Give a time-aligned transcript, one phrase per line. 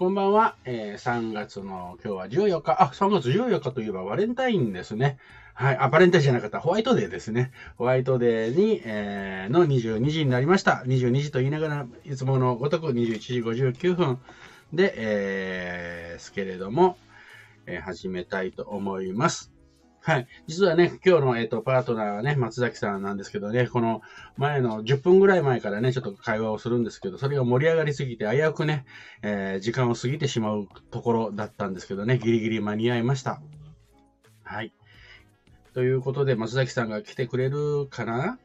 [0.00, 0.56] こんばんは。
[0.64, 2.82] えー、3月の今日は14日。
[2.82, 5.18] あ、3月14日といえばバレンタインですね。
[5.52, 5.76] はい。
[5.78, 6.58] あ、バレンタインじゃなかった。
[6.58, 7.52] ホワイトデーですね。
[7.76, 10.84] ホワイトデーに、えー、の22時になりました。
[10.86, 14.18] 22時と言いながら、いつものごとく21時59分
[14.72, 16.96] で、えー、すけれども、
[17.66, 19.49] えー、始めたいと思います。
[20.02, 20.26] はい。
[20.46, 24.00] 実はね、今日の、えっ、と、パートナーはね、松崎さんなんですけどね、この
[24.38, 28.86] 前の10分ぐらい前からね、ちょっと会話をするんですけど、それが盛り上がりすぎて、危うくね、
[29.22, 33.42] えー、時間を過ぎてしまうところだったんですけどね、ギリギリ間に合いました。
[34.42, 34.72] はい。
[35.74, 38.38] ということで、松崎さんが来てくれるかな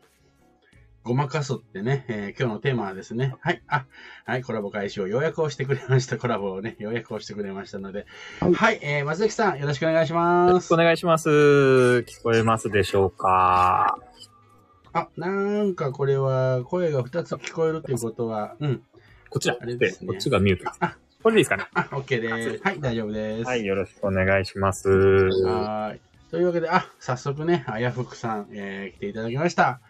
[1.05, 3.85] ごまかすってね、えー、今日のテーマはですね、はい、あ、
[4.25, 6.17] はい、コラボ開始を予約をしてくれました。
[6.17, 8.07] コラボをね、予約をしてくれましたので、
[8.39, 10.49] はい、はい、えー、松崎さん、よろしくお願いします。
[10.49, 11.29] よろしくお願いします。
[11.29, 13.99] 聞こえますでしょうか？
[14.93, 15.29] あ、な
[15.61, 18.81] んかこれは、声が2つ聞こえるということは、うん。
[19.29, 20.07] こちら、あれですね。
[20.07, 20.71] こっちがミュート。
[20.79, 21.67] あ、これでいいですかね？
[21.75, 22.63] あ、OK です。
[22.63, 23.45] はい、大丈夫です。
[23.45, 24.89] はい、よろしくお願いします。
[24.89, 26.01] はい。
[26.31, 29.81] というわけで、あ、早速ね、あやふくさん、えー、来ていただきました。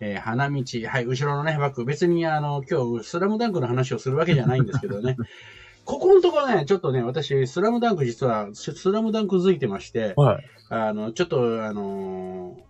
[0.00, 5.16] えー、花道、はい、後ろのね、バック、別にあの、今日、スラムダンクの話をするわけじゃないんですけどね。
[5.84, 12.60] ここのところね、ちょっとね、私、スラムダンク実は、スラムダンクづいてまして、はい、あの、ちょっと、あのー、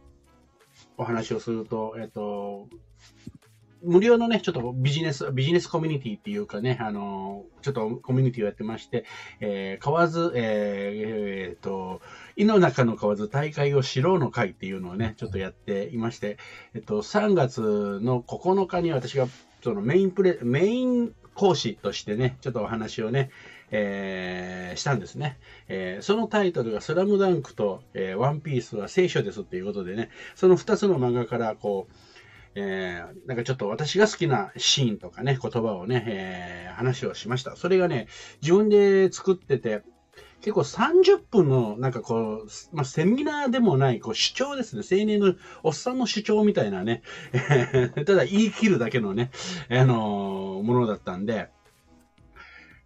[0.99, 2.69] お話をすると、えっと、
[3.83, 9.05] 無料のね、ちょっとビジネス、ビジネスコミュニティっていうかね、あの、ちょっとコミュニティをやってまして、
[9.41, 12.01] えー、河津、えー、えー、と、
[12.37, 16.39] 井の中の河津大会を知ろうの会っていうのをね、ちょっとやっていまして、
[16.75, 19.29] えっと、3月の9日に私が、
[19.63, 23.31] そのメインプレ、メイン講師としてね、ちょっとお話をね、
[23.71, 25.39] えー、したんですね。
[25.69, 31.95] えー、そのタイトルがスラムダンクと、えー、ワンピースは聖書ですっていうことでね、その2つの漫画からこう、
[32.59, 37.55] えー、なんかちょっと私が好きなシーンとかね、言葉をね、えー、話をしました。
[37.55, 38.09] それがね、
[38.41, 39.83] 自分で作ってて、
[40.41, 44.83] 結構30分の、なんかこう、まあ、セミナーでもない、こう、主張ですね。
[44.91, 47.03] 青年のおっさんの主張みたいなね、
[48.07, 49.31] ただ言い切るだけのね、
[49.71, 51.51] あのー、ものだったんで、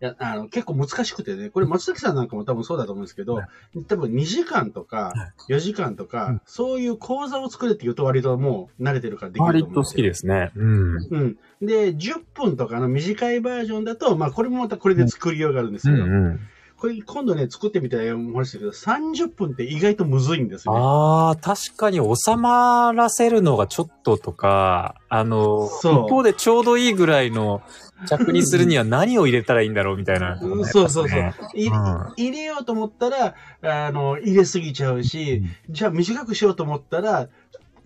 [0.00, 3.42] や、あの、結構難しくてね、これ松崎さんなんかも多分そうだと思うんですけど、
[3.86, 5.12] 多分2時間とか
[5.48, 10.50] 4時間とか、うん、そういう講座を作れって言うと割ともう慣れてるからできると思うん割と好きですね。
[10.56, 10.96] うん。
[10.96, 11.36] うん。
[11.60, 16.40] で、10分とかの短いバージョンだと、まあこれもまたこれで作りようがあるんですけど、うんうんうん
[16.80, 20.74] これ今度ね、作ってみたら思いましたけど、30分って意外とむずいんですね。
[20.74, 27.60] ああ、確かに収まらせるのがちょっととか、あの、一方でちょうどいいぐらいの
[28.06, 37.28] 着にするには何を入れたらいいんだろうみたいな、ね、そうそうそう、うん、入れようと思ったら、あの、入れすぎちゃうし、うん、じゃあ短くしようと思ったら、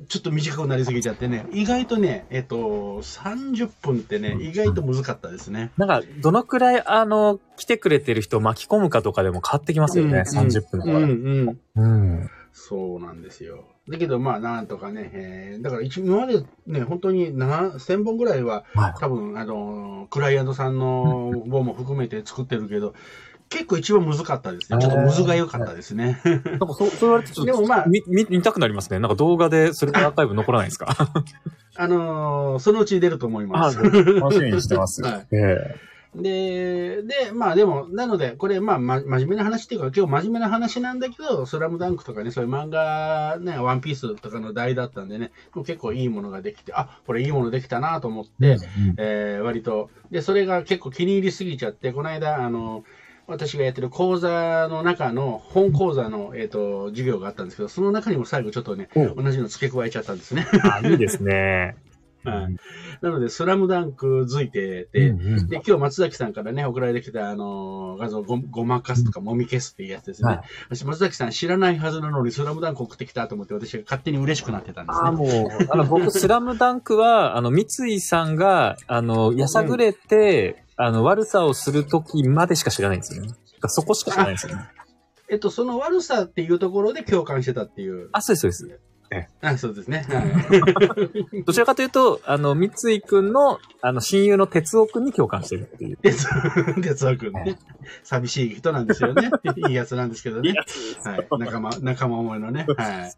[0.09, 2.57] ちょっと短くなりすぎちゃってね、意外とね、えっと、
[3.03, 5.73] 30分ってね、意外と難かったですね。
[5.77, 10.97] なんか、どのくらい、あの、来てくれてる人を巻き込むかとかでも変わってきますよね、うんうん、30分とか。
[10.97, 11.83] うん、うん。
[11.83, 11.87] う
[12.23, 12.31] ん。
[12.53, 13.65] そうなんですよ。
[13.89, 22.95] だけど、まあ、なんとかね、えー、だから今までね、本当に1000本ぐらいは、はい、多分、あの、クライアントさんの本も含めて作ってるけど、
[23.49, 24.79] 結構一番難かったですね。
[24.81, 26.21] ちょっとむずが良かったですね。
[26.25, 28.99] なんかそう、そう言われてちょっと、でもまあ、見、見たくなりますね。
[28.99, 30.97] なんか動画でそれのアーカイブ残らないですか？
[31.77, 33.79] あのー、そのうち出ると思います。
[33.83, 35.03] 楽しみにしてます。
[35.05, 35.27] はい。
[35.33, 45.33] えーで、で、まあでも、なので、これ、まあ、ま、真面目な話っていうか、今日真面目な話なんだけど、スラムダンクとかね、そういう漫画、ね、ワンピースとかの題だったんでね、
[45.67, 48.59] 結構いいものができて、あ、これいいものできたなと思って、うんうん、
[48.99, 52.85] えー、割と、で、それが結構気に入りすぎちゃって、この間、あの、
[53.27, 60.47] 私がやってる講座の中の本講座の、えーと、授業があったんですけど、その中にも最後ちょっとね、同じの付け加えちゃったんですね。
[60.63, 61.77] あ、いいですね。
[62.25, 62.57] はい。
[63.03, 70.29] なので、スラムダンクづいてて、うんうん、で、今日松崎さんからね、送られてきた、あのー、画像ご、ごまかすとか、もみ消すっていうやつですね。
[70.29, 75.09] はい、私、松崎さん知らないはずなのに、スラムダンク送ってきたと思って、私が勝手に嬉しくなってたんですね。
[75.09, 75.29] あ、もう、
[75.71, 83.31] あの、僕、スラムダンクは、あの、三井さんが、あの、やさぐれて、うん、あの、悪さをするときまでしか知らないんですよね。
[83.69, 84.63] そこしか知らないんですよね。
[85.29, 88.09] えっと、その悪さっていうところで共感してたっていう。
[88.13, 88.81] あ、そうです、そうです。
[89.43, 90.05] あそうですね。
[90.09, 90.21] は
[91.37, 95.97] い、 どちらかというと、あの、三井くんの、あの、親友の哲夫くんに共感してるっていう。
[95.99, 97.59] 哲 夫くんね。
[98.03, 99.31] 寂しい人なんですよね。
[99.69, 100.55] いいやつなんですけどね。
[101.05, 101.29] はい。
[101.39, 102.67] 仲間、仲間思いのね。
[102.77, 103.15] はい。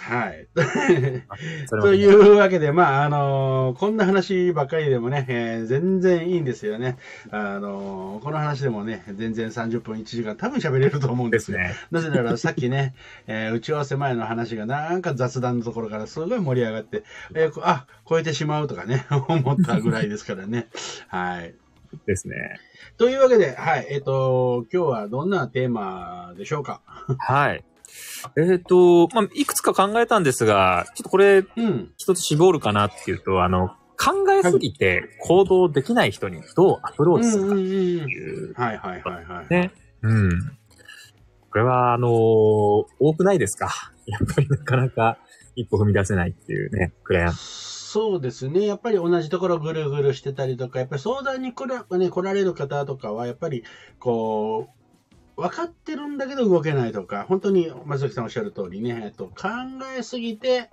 [0.00, 0.48] はい。
[1.82, 6.96] というわけで、まあ、あのー、こんな話ばっかりでもね、えー、全然いいんですよね。
[7.30, 11.74] あのー、この話でもね、全然30分1時間多分喋れると思うんですね。
[11.90, 12.94] なぜならさっきね、
[13.28, 17.04] え打ち合わせ前の話がなんか雑談のところからすごい盛り上がって、
[17.34, 20.68] えあ、超えてしまうとかね、 思ったぐらいですからね。
[21.08, 21.54] はい。
[22.06, 22.58] ですね。
[22.96, 26.80] というわけで、はい、えっ、と、今日はどんなテーマでしょうか？
[27.18, 27.64] はい。
[28.36, 31.92] えっ、と、まあ、いくつか考えたんですが、ちょっとこれ、うん。
[31.96, 37.62] 一つ絞るかなっていうと、あの、考えすぎて行動できない人にどうアプローチするかって。
[37.62, 38.54] いう。
[38.54, 39.46] はいはいはいはい。
[39.50, 39.72] ね。
[40.02, 40.30] うん。
[41.50, 43.68] これは、あの多くないですか？
[44.06, 45.18] やっぱりなかなか
[45.54, 47.36] 一歩踏み出せないっていうね、クライアント。
[47.90, 48.64] そうですね。
[48.64, 53.64] やっぱり同じところぐるぐるしてたりとか、やっぱり相談に来ら,、ね、来られる方とかは、やっぱり、
[53.98, 54.79] こう、
[55.40, 59.34] 分かってるんだけど動けないとか、本当に松崎さんおっしゃる通りね、えっと、考
[59.96, 60.70] えすぎて、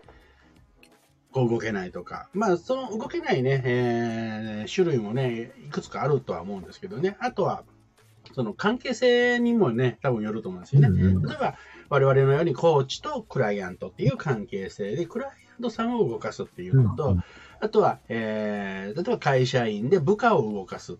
[1.31, 7.63] こう動けないとか、まあ、その動けないね、えー種類もね、いくつかあるとは思うんですけどね、あとは、
[8.33, 10.89] その関係性にもね、多分よると思うんですよね。
[10.89, 11.55] うんうん例えば、
[11.89, 17.23] 我々のようにコーチとクライアントっていう関係性で、クライアントさんを動かすっていうのと、うん
[17.59, 20.97] あとは、えー例えば会社員で部下を動かす。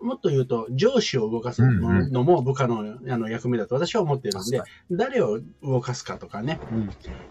[0.00, 1.62] もっと言うと、上司を動かす
[2.10, 6.58] のも部下のあの役目だと私は思ってるんで確、誰を動かすかとかね。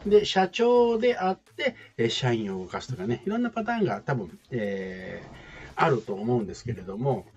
[0.05, 5.37] で、社長であって、えー社員を動かすとかね、いろんなパターンが多分、えー
[5.79, 7.27] あると思うんですけれども、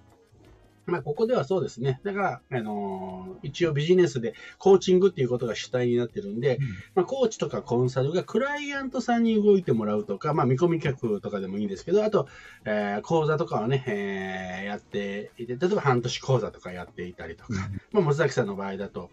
[0.90, 2.00] まあ、ここではそうですね。
[2.04, 6.58] だから、あのー一応ビジネスでコーチングっていうことが主体になってるんで、
[6.94, 12.28] まあ、コーチとかコンサルがクライアントさんに動いてもらうとか、まあ、見込み客とかでもいいんですけど、あと、
[12.64, 17.52] えー講座とかはね、えーやっていて、例えば半年講座とかやっていたりとか、
[17.92, 19.10] まあ、松崎さんの場合だと、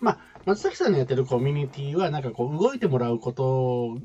[0.00, 3.98] まあ、松崎さんのやってるコミュニティは、なんかこう、動いてもらうこと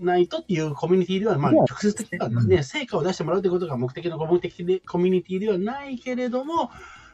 [0.00, 6.70] ないとっていうコミュニティでは、まあ、直接的にはね、成果を出してもらうということが目的の目的で、コミュニティではないけれども、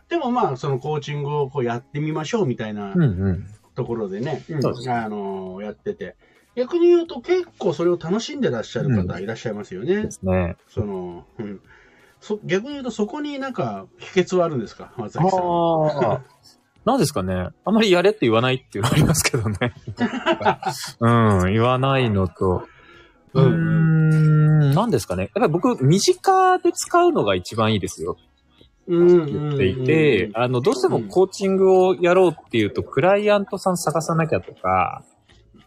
[0.08, 3.46] でもまあ、そのコーチングをこうやってみましょうみたいなうんうん。
[3.74, 6.16] ところでね、そうあのやってて、
[6.54, 10.02] 逆に言うと結構それを楽しんでらっしゃる方いらっしゃいますよね。
[10.02, 10.56] ですね。
[10.68, 11.60] その、うん。
[12.20, 14.92] そ逆に言うとそこになんか秘訣はあるんですか？
[14.98, 15.40] 松崎さん。
[15.40, 16.22] ああ。
[16.84, 17.48] なんですかね。
[17.64, 19.56] あんまりやれって言わないっていうのありますけどね。
[21.00, 21.08] う
[21.48, 22.66] ん、言わないのと。
[23.34, 25.24] うーん、なんですかね。
[25.24, 28.16] やっぱり僕、身近で使うのが一番いいですよ。
[28.88, 35.04] 言っていて、あの、どうしてもコーチングをやろうっていうと、クライアントさん探さなきゃとか、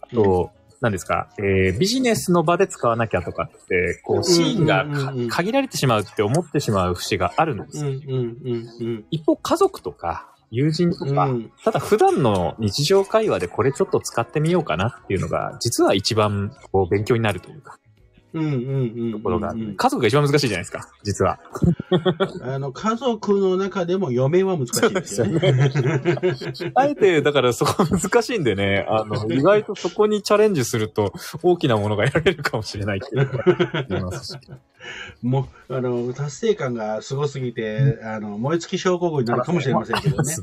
[0.01, 0.51] あと、
[0.81, 4.85] 何ですか、えービジネスの場で使わなきゃとかって、こう、シーンが
[5.29, 7.91] 限られてしまうって思ってしまう節があるんですよ。
[9.11, 11.31] 一方、家族とか、友人とか、うん。
[11.31, 17.77] うんただ普段の日常会話でこれちょっと使ってみようかなっていうのが、実は一番こう勉強になるというか、
[18.35, 21.39] ところがある、うんうん家族が一番難しいじゃないですか、実は。
[22.41, 25.71] あの家族の中でも嫁は難しいですよね。
[26.75, 34.39] あえて、だからそこ難しいんでね、あの、意外とそこにチャレンジすると大きなものが得られるかもしれないっていうのが言いますし。
[35.23, 40.35] もう、あの、達成感がすごすぎて、あの、燃え尽き症候群になるかもしれませんけどね。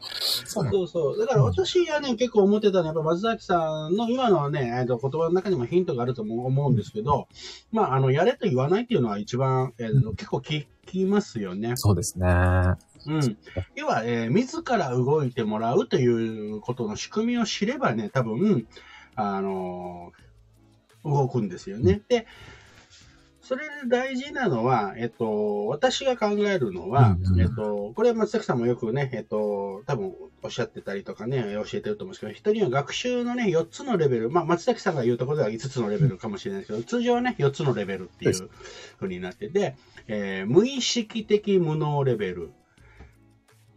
[0.00, 1.18] そそうそう。
[1.18, 7.28] だから私がね、結構思ってたのは、やっぱ松崎さんの今のね、えっと言葉の中にもヒントがあるとも思うんですけど、
[7.70, 11.72] まあ、あの、やれと言わないっていうのは一番、えー結構聞きますよね。
[11.76, 12.26] そうですね。
[12.26, 13.38] うん。
[13.76, 18.66] 要は、えー自ら動いてもらうということの仕組みを知ればね、多分、
[19.14, 20.20] あのー
[21.02, 22.02] 動くんですよね。
[22.08, 22.26] で、
[23.50, 27.40] それで大事なのは、えっと、私が考えるのは、うんうん。
[27.40, 30.14] えっと、これは松崎さんもよくね、えっと、多分
[30.44, 38.50] おっしゃってたりとかね、教えてると思うんですけど、人には学習のね、4つのレベル、まあ、松崎さんが言うところでは5つのレベルかもしれないですけど、通常はね、4つのレベルっていう
[39.00, 39.74] ふうになってて、
[40.06, 42.52] えー無意識的無能レベル、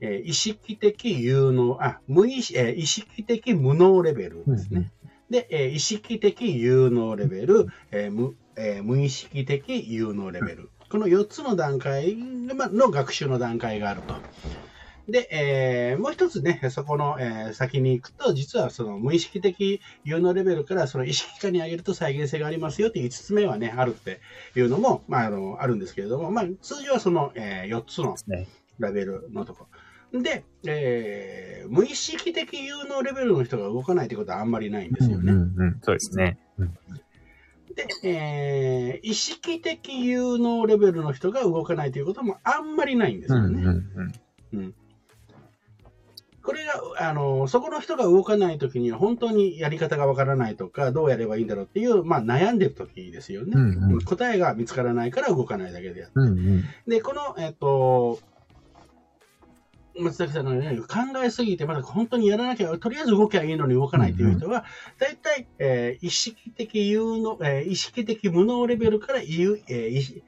[0.02, 4.92] えー意識的有能、あ、無意識、えー意識的無能レベルですね。
[5.30, 10.70] で、えー意識的有能レベル、えー無えー無意識的有能レベル。
[10.90, 14.16] この4つの段階まの学習の段階があると。
[15.08, 24.22] で、えーもう一つね、そこの、えー先に行くと、実はその無意識的有能レベルからその意識化に上げると再現性がありますよっていう5つ目はね、あるって
[24.56, 28.48] いうのも、まあ、あの、あるんですけれども、まあ、通常はその、え4つのね。
[28.80, 29.68] レベルのとこ。
[30.14, 35.32] で、えー無意識的有能レベルの人が動かないってことはあんまりないんですよね。
[35.32, 36.38] うんうんうん、そうですね。
[36.60, 36.78] うん
[37.74, 43.64] で、えー意識的有能レベルの人が動かないということもあんまりないんですよね。
[43.64, 44.14] うんうん
[44.54, 44.76] うん
[46.44, 46.74] これが、
[47.10, 53.54] あの、そこの人が動かないときには本当にやり方がわからないとか、どうやればいいんだろうっていう、まあ悩んでるときですよね。
[53.56, 56.14] うんうん答えが見つからないから動かないだけであって。
[56.16, 58.20] うんうんで、この、えっ、と、
[60.00, 64.66] 松崎さん考えすぎて、まだ本当にやらなきゃ、とりあえず動きゃいいのに動かないという人は、
[64.98, 70.24] 大体、えー意識的有能、えー意識的無能レベルから有、えー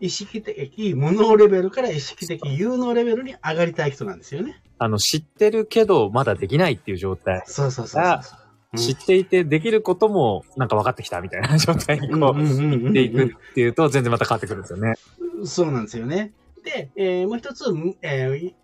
[0.00, 4.60] 意識的無能レベルから意識的有能レベルに上がりたい人なんですよね。
[4.78, 7.42] あの、知ってるけど、まだできないっていう状態。
[7.46, 8.44] そうそうそうそうそう。
[8.76, 14.94] 知っていてできることもなんか分かってきたみたいな 状態にこう、行っていくっていうと全然また変わってくるんですよね。
[15.44, 16.32] そうなんですよね。
[16.64, 17.64] で、えー、もう一つ、
[18.02, 18.54] えー、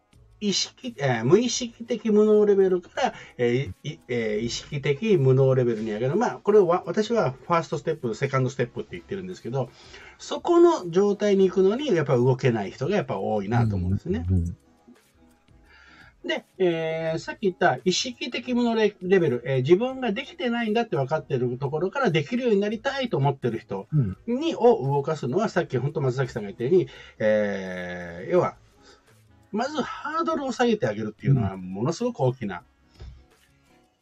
[0.41, 6.17] 意識、えー、無意識的無能レベルから、えーえー、意識的無能レベルに上げる。
[6.17, 9.69] まあ、これは、私はファーストステップ、セカンドステップって言ってるんですけど、
[10.19, 14.27] そこの状態に行くのに、やっぱ動けない人がやっぱ多いなと思うんですね。
[14.29, 14.57] うんうん
[16.25, 23.89] で、えー、さっき言った意識的無能レベル、えー、自分ができてないんだって分かってるところからできるようになりたいと思ってる人
[24.27, 28.57] に、うん、を動かすのは、さっき本当松崎さんが言ったように、えー、要は、
[29.53, 32.63] まずハードルを下げてあげるっていうのは、ものすごく大きな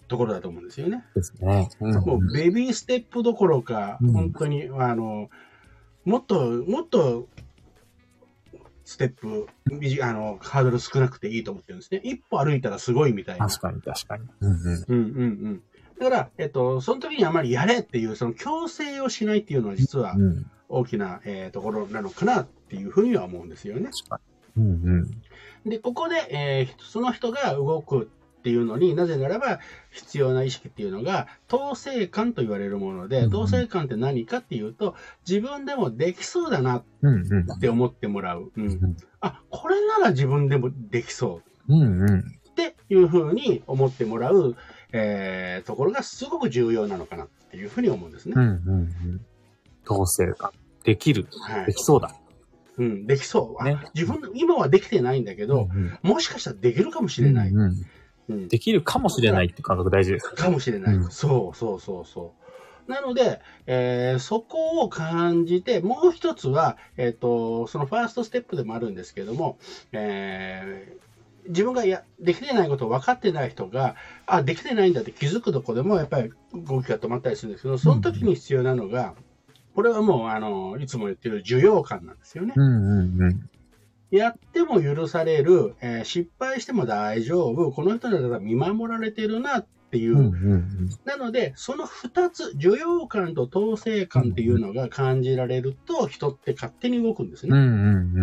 [0.09, 1.05] ところだと思うんですよね。
[1.14, 1.69] ですね。
[1.81, 5.31] うん、もうベビーステップどころか、本当に、あの、
[6.05, 7.28] もっと、もっと
[8.88, 9.47] ステップ、
[10.02, 12.00] あの、ハードル少なくていいと思ってるんですね。
[12.02, 13.47] 一歩歩いたらすごいみたいな。
[13.47, 14.25] 確かに、確かに。
[14.40, 14.85] うんうん。
[14.88, 15.62] うんうんうん。
[16.00, 20.17] だから、えっと、その時にあまりやれっていう、その強制をしないっていうのは実は
[20.71, 23.90] 大きな、えー、ところなのかなっていうふうには思うんですよね。
[23.90, 24.21] 確か
[24.57, 24.64] に。
[24.64, 25.23] うんうん。
[25.68, 29.60] で、ここで、えー、その人が動くっていうのになぜならば
[29.90, 34.94] 必要な意識っていうのが統制感と言われるもので、統制感って何かっていうと
[35.28, 36.84] 自分でもできそうだなっ
[37.60, 38.52] て思ってもらう。
[38.56, 41.75] うん、あ、これなら自分でもできそう。
[41.75, 42.22] うんうん、っ
[42.54, 44.56] ていうふうに思ってもらう、
[44.92, 48.34] えー、ところがすごく重要なのかなっていうふうに思うんですね。
[48.37, 49.20] うんうんうん、
[49.84, 50.52] 統制感。
[50.84, 51.26] できる。
[51.42, 52.14] はい、できそうだ。
[52.78, 53.64] うん、できそう。
[53.64, 57.50] ね、自分、今はできてないんだけど、うんうん、もしかしたらできるかもしれない。
[57.50, 57.87] うんうん
[58.49, 60.28] できるかもしれないって感覚大事です。
[60.32, 60.94] かもしれない。
[60.97, 62.35] うん、そうそうそうそ
[62.87, 62.90] う。
[62.90, 69.58] なので、えー、そこを感じて、もう一つは、えっ、ー、と、そのファーストステップでもあるんですけれども、
[69.92, 79.14] えー、自分がやできてないことを分かってない人が、あ、できてないんだって気づくとこでも、やっぱり動きが止まったりするんですけど、その時に必要なのが、
[79.78, 82.52] これはもう、あの、いつも言ってる受容感なんですよね。
[82.56, 83.49] うんうんうん
[84.11, 90.18] やっても許される、えー、失敗しても大丈夫、この人だったら見守られてるなっていう。
[90.18, 97.50] うんうんうん、なので、その2つ、受容感と統制感っていうのが感じられると、人って勝手に動くんですね。
[97.56, 98.20] うんうんうん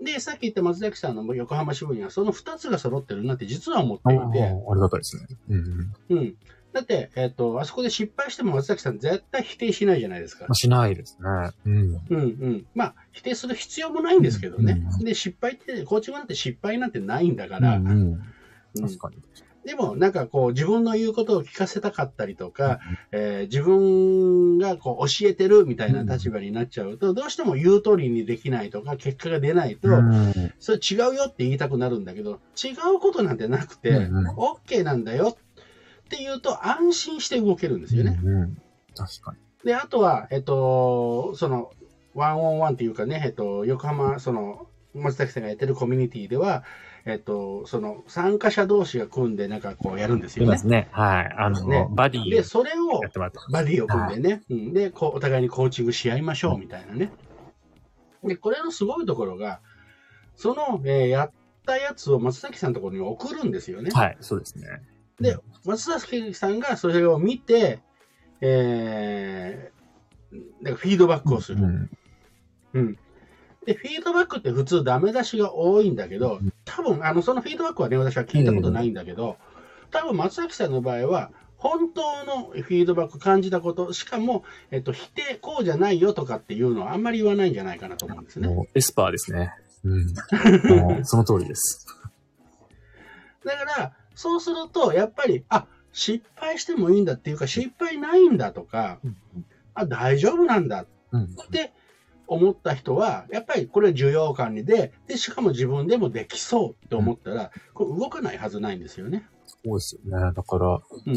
[0.00, 4.42] うん、で、さっき言った松崎さんの横浜支部には、その2つが揃ってるなって実は思っていて。
[4.42, 5.26] ありがたいですね。
[5.48, 6.36] うん、うん、
[6.72, 10.44] だって、えっ、ー、と、あそこで失敗しても松崎さん絶対否定しないじゃないですか。
[10.48, 11.52] まあ、しないですね。
[11.66, 11.72] うん。
[11.74, 12.66] うんうん。
[12.74, 14.72] まあ、否定する必要もないんですけどね。
[14.72, 17.76] うんうん、で、失敗って、コーチングなんて失敗なんてないんだから。
[17.76, 18.22] うん、うん
[18.76, 19.16] うん、確かに。
[19.64, 22.80] でも、なんかこう、自分の言うことを聞かせたかったりとか、
[23.12, 29.88] うん、えー、自分がこう、教えてるみたいな立場になっちゃうと、どうしても言う通りにできないとか、結果が出ないと、
[30.58, 35.49] それ違うよって言いたくなるんだけど、違うことなんてなくて、OK なんだよって
[36.16, 38.18] いうと安心して動けるんですよね。
[38.22, 38.62] うんうん、
[38.96, 39.38] 確かに。
[39.64, 41.70] で、あとは、えっと、その、
[42.14, 46.64] ワンオンワンっていうかね、えっと、横浜、その、松崎さんがやってるコミュニティでは、
[47.06, 50.52] えっと、その、参加者同士が組んで、なんかこうやるんですよね。
[50.52, 50.88] ですね。
[50.92, 51.34] はい。
[51.38, 53.00] あの、ね、バディで、それを、
[53.50, 54.72] バディを組んでね、はい、うん。
[54.72, 57.12] でこう、お互いにコーチングし合いましょう、みたいなね。
[58.24, 59.60] で、これのすごいところが、
[60.34, 61.32] その、えー、やっ
[61.64, 63.90] たやつを松崎さんのところに送るんですよね。
[63.92, 64.66] はい、そうですね。
[65.20, 67.80] で、松崎さんがそれを見て、
[68.40, 71.62] えー、なんかフィードバックをする。
[71.62, 71.90] うん。
[72.72, 72.98] うん。
[73.66, 79.36] で、フィードバックって普通ダメ出しが多いんだけど、多分、あの、そのフィードバックはね、私は聞いたことないんだけど、
[79.90, 88.48] 多分松崎さんの場合は、本当のフィードバック感じたこと、しかも、えっと、否定、こうじゃないよとかっていうのはあんまり言わないんじゃないかなと思うんですね。
[88.48, 89.52] もうエスパーですね。
[89.84, 90.14] うん。
[91.04, 91.86] その通りです。
[93.44, 98.98] だから、そうすると、やっぱり、あ、失敗してもいいんだっていうか、失敗ないんだとか、
[99.72, 100.86] あ、大丈夫なんだっ
[101.50, 101.72] て
[102.26, 109.26] 思った人は、やっぱりこれ需要感にで、で、しかも自分でもできそうって思ったら、これ動かないはずないんですよね。
[109.46, 110.32] そうですよね。
[110.34, 111.14] だから、うん。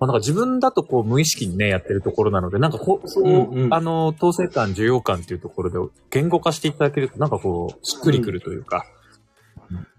[0.00, 8.86] まあ、なんか自分だとこう無意識にね、やってるところなので、なんかこう、そう、うんうん、あの、統制感、需要感っていうところで言語化していただけると、なんかこう、しっくりくるというか、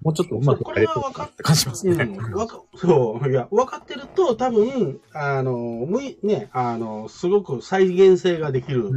[0.01, 2.03] もうちょっとうまくこれは分かって感じますね。
[2.03, 8.91] うん、そう、いや、分かってると、多分、あの、むい、ね、あの、すごく再現性ができる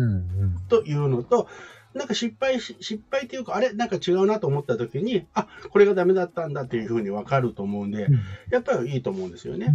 [0.68, 1.48] というのと、
[1.94, 9.74] なんか失敗し、失敗っていうか、あれなんか違うなと思った時に、あ、これがダメだったんだっていうふうに分かると思うんで、うん、やっぱりいいと思うんですよね。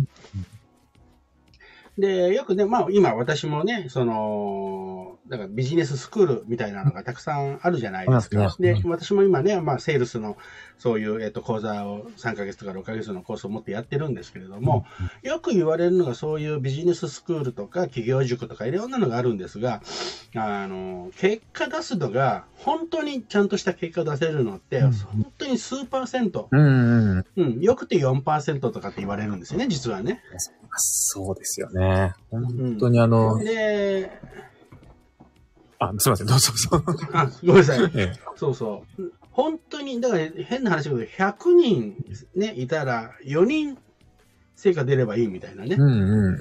[1.98, 8.54] で、よくね、まあ今私もね、その、だからビジネススクールみたいなのがたくさんあるじゃないですか。
[8.58, 10.38] うんで、私も今ね、まあセールスの
[10.82, 14.84] そういう、えっと、講座を3ヶ月とか6ヶ月のコースを持ってやってるんですけれども、
[15.22, 19.84] よく言われるのがそういうビジネススクールとか企業塾とかいろんなのがあるんですが、
[20.36, 27.26] あの、結果出すのが、本当にちゃんとした結果出せるのって、うん本当に数パーセント、うんうん。
[27.36, 30.24] うん、よくて4%とかって言われるんですよね、実はね。
[30.78, 32.14] そうですよね。
[32.32, 34.12] 本当にあの、で、
[35.78, 36.94] あ、すいません、どうぞどうぞ。
[37.14, 37.84] あ、ごめんなさい。
[37.94, 39.12] ええそうそう。
[39.32, 41.96] 本当に、だから変な話だけど、100人
[42.36, 43.78] ね、いたら4人
[44.56, 45.84] 成果出ればいいみたいなねう。
[45.84, 46.40] んうん。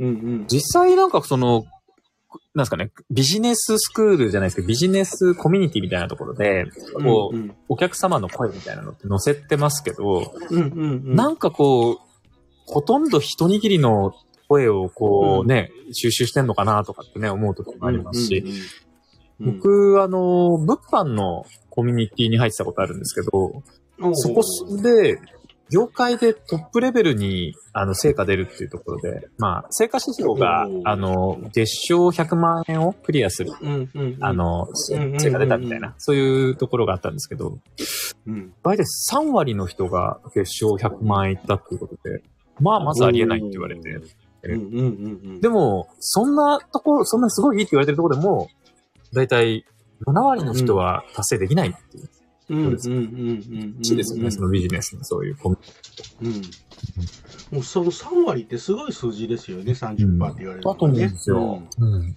[0.00, 0.46] うんうん。
[0.48, 1.64] 実際なんかその、
[2.54, 6.66] なんですかね、ビジネススクールじゃないですけど、ビジネスコミュニティみたいなところで、
[7.02, 11.14] こう、うんお客様の声みたいなのって載せてますけど、うんうんうん。
[11.14, 11.98] なんかこう、
[12.66, 14.12] ほとんど一握りの
[14.48, 18.62] 声をこうね、収集してんのかなとかってね、思う時もありますし、うんうんうん、
[19.40, 23.62] 僕、あの、物販のコミュニティに入ってたことあるんですけど、
[23.98, 24.08] う。
[24.10, 24.42] ん、そこ
[24.82, 25.20] で、
[25.70, 37.58] 業界でトップレベルに、あの、成果出るっていうところで、まあ、成果指標があの、月賞100万円をクリアする、うんうんうん、あ、の、成果出たみたいな、そういうところがあったんですけど、
[38.26, 42.22] うん、大体3割の人が月賞100万円いったっていうことで、
[42.60, 44.00] まあ、まずありえないって言われて。
[45.40, 48.48] でも、そんなところ、そんなすごいいいって言われてるところでも、
[49.12, 49.64] 大体
[50.06, 52.04] 7割の人は達成できないっていう。
[52.04, 52.18] うんうんうん
[52.50, 53.04] そうですうんうん。
[53.04, 55.56] いいですよね、そのビジネスのそういうコミ
[56.22, 56.32] うん。
[57.50, 61.62] もうその3割ってすごい数字ですよね、30%って言われるのだと思うんですよ。
[61.78, 62.16] うん。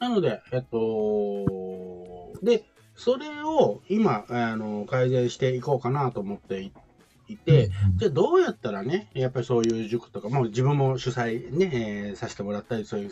[0.00, 1.44] なので、えっと、
[2.42, 2.64] で、
[2.96, 6.72] それを今、あの、改善していこうかなと思ってい
[7.28, 13.10] いて、じゃあどうやったらね、やっぱりそういう塾とか、もう自分も主催ね、えーさせてもらったり、そういう、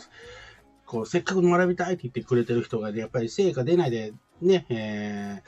[0.93, 5.43] こう、せっかく学びたいって言ってくれてる人が、やっぱり成果出ないで、ね、え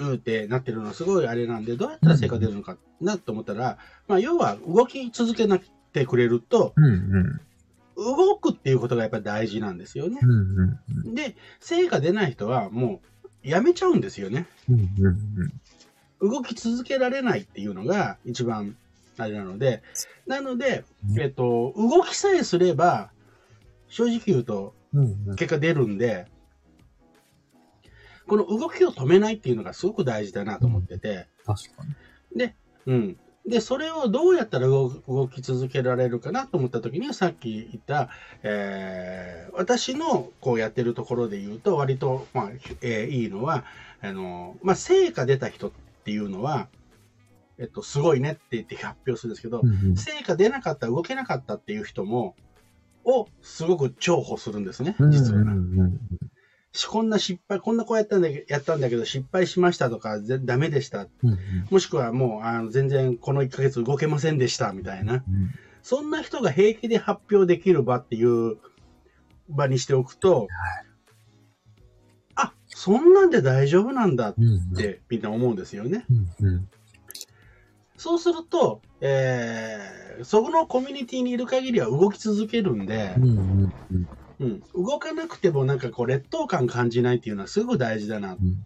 [0.00, 7.40] ー、うーってなってるのはすごいあれなんで、どうやったら成果出るのかなと思ったら、まあ、要は動き続けなくてくれると、うんうん。
[7.96, 10.18] 動くっていうことがやっぱり大事なんですよね。
[10.20, 13.00] うんうんで、成果出ない人はも
[13.44, 14.48] うやめちゃうんですよね。
[14.68, 15.52] うんうん
[16.18, 18.74] 動き続けられないっていうのが一番
[19.18, 19.82] あれなので、
[20.26, 20.82] なので、
[21.18, 23.10] えっと、動きさえすれば、
[23.88, 24.74] 正直言うと。
[25.36, 26.26] 結果出るんで、
[28.26, 31.94] この動きを止めないっていうのがすごく大事だなと思ってて、確かに。
[32.86, 33.16] うん。
[33.46, 38.10] で、それをどうやったら動動き続けられるかなと思った時には、さっき言った、
[38.42, 42.50] えー私のこうやってるところで言うと、割と、まあ、
[42.82, 43.64] えーいいのは、
[44.02, 45.70] あの、まあ、成果出た人っ
[46.04, 46.68] ていうのは、
[47.58, 52.34] えっと、すごいねって言って発表するんですけど、うんうん成果出なかった、動けなかったっていう人も、
[53.06, 55.44] をすごく重宝するんですね、うん実は。
[56.90, 61.06] こんな失敗、こんなこうやったんだけやったんだけど失敗しましたとか、ぜダメでした。
[61.22, 61.38] うん
[61.70, 65.14] もしくはもうあの全然この1ヶ月動けませんでしたみたいな。
[65.14, 65.22] うん
[65.82, 68.56] そんな人が平気で発表できる場っていう
[69.48, 70.48] 場にしておくと、
[72.34, 76.04] あ、そんなんで大丈夫なんだっうんてみんな思うんですよね。
[76.40, 76.68] うんうん
[77.96, 84.08] そうすると、えー、そこのコミュニティにいる限りは動き続けるんでう、んうんうん。
[84.38, 88.32] うん、動かなくてもなんかこう劣等感感じないっていうのはすごく大事だな。
[88.32, 88.64] うん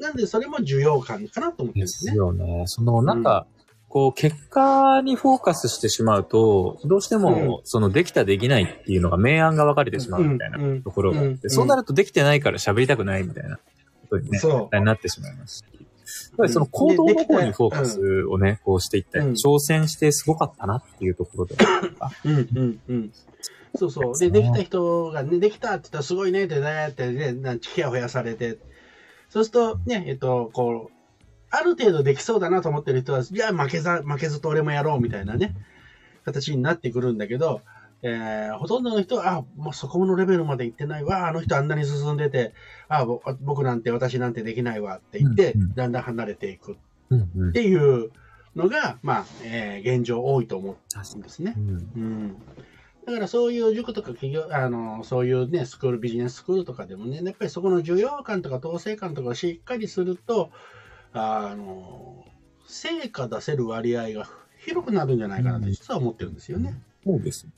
[0.00, 2.12] なんでそれも需要感かなと思ってるんでですね。
[2.12, 2.64] すよね。
[2.66, 3.46] その、なんか、
[3.88, 10.82] こう、結果にフォーカスしてしまうと、どうしても、その、できたできないっていうのが明暗が分かれてしまうみたいなうん。
[10.82, 11.50] ところがあって、うん。
[11.50, 13.62] そうなるとできてないから喋りたくないみたいなこ
[14.10, 14.80] とにね、そう。
[14.80, 15.64] なってしまいます
[16.36, 21.56] ぱりその行動の方にフォーカスをね、こうしていったり、うん挑戦してすごかったなっていうところで。
[22.24, 23.12] うんうんうん。
[23.76, 24.18] そうそう。
[24.18, 28.58] で、できた人がね、できたって言ったらすごいねってねってね、なんちやほやされて。
[29.28, 30.98] そうすると、ね、えっと、こう、
[31.50, 35.54] ある程度できそうだなと思ってる人は、じゃあ負けざ、負けずと俺もやろうみたいなね、
[36.24, 37.60] 形になってくるんだけど、
[38.02, 42.54] えーほとんどの人は、あ、もうそこのレベルまで行ってないわ、あの人あんなに進んでて、
[42.88, 44.98] あ、ぼ僕なんて私なんてできないわ。
[44.98, 45.74] って言って、うんうん。
[45.74, 46.76] だんだん離れていく。
[47.50, 48.10] っていう
[48.54, 51.54] のが、まあ、えー現状多いと思うんですね。
[51.56, 51.68] うん。
[51.70, 52.36] うん。
[53.06, 60.50] だからそういう塾とか企業、あの、そういうね、スクール、ビジネススクールとかでもね、やっぱりそこの需要感とか統制感とかをしっかりすると、
[61.12, 62.24] あの、
[62.66, 66.78] 成果出せる割合が広くなるんじゃないかなって実は思ってるんですよね。
[67.08, 67.50] そうですね。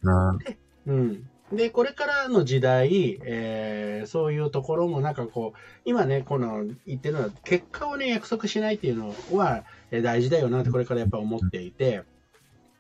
[0.87, 1.29] うん。
[1.53, 12.03] で、これからの時代、えーそういうところもなんかこう、今ね、この言ってるのは、結果をね、約束しないっていうのは、えー大事だよなってこれからやっぱ思っていて、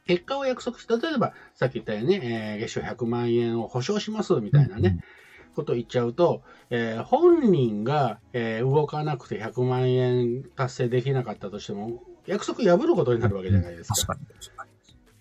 [0.06, 5.02] 結果を約束して、例えば、さっき言ったように、えー月賞100万円を保証しますみたいなね、
[5.56, 13.94] ことを言っちゃうと、えー本人が、えー動かなくて100万円達成できなかったとしても、約束破ることになるわけじゃないですか。
[13.96, 14.26] 確かに。
[14.46, 14.66] 確か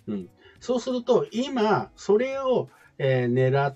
[0.07, 0.29] に
[0.59, 3.75] そうすると、今、それを、えー狙っ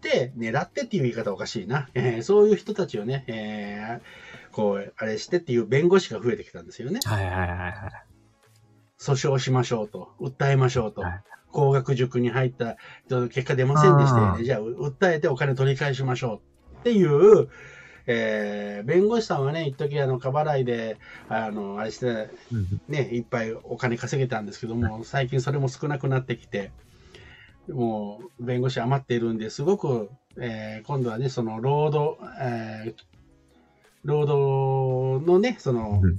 [0.00, 1.88] て、狙ってっていう言い方おかしいな。
[1.94, 7.00] えーそういう人たちをね、えーこう、あれしてっていう弁護士が増えてきたんですよね。
[7.04, 7.72] はいはいはいはい。
[8.98, 11.02] 訴訟しましょうと、訴えましょうと。
[11.02, 11.22] はい
[11.56, 12.76] 高額塾に入った、
[13.30, 14.44] 結果出ませんでしたよあね。
[14.44, 16.42] じゃあ、う訴えてお金取り返しましょ
[16.74, 17.48] うっていう、
[18.06, 22.06] えー弁護士さんはね、一時あの、過払いで、あの、あれして、
[22.52, 22.80] うん。
[22.88, 26.70] ね、いっぱいお金稼げたんですけども、最近それも少なくなってきて、
[27.68, 33.04] もう、弁護士余っているんで、すごく、えー今度はね、その、労働、えー
[34.04, 36.18] 労働のね、その、うん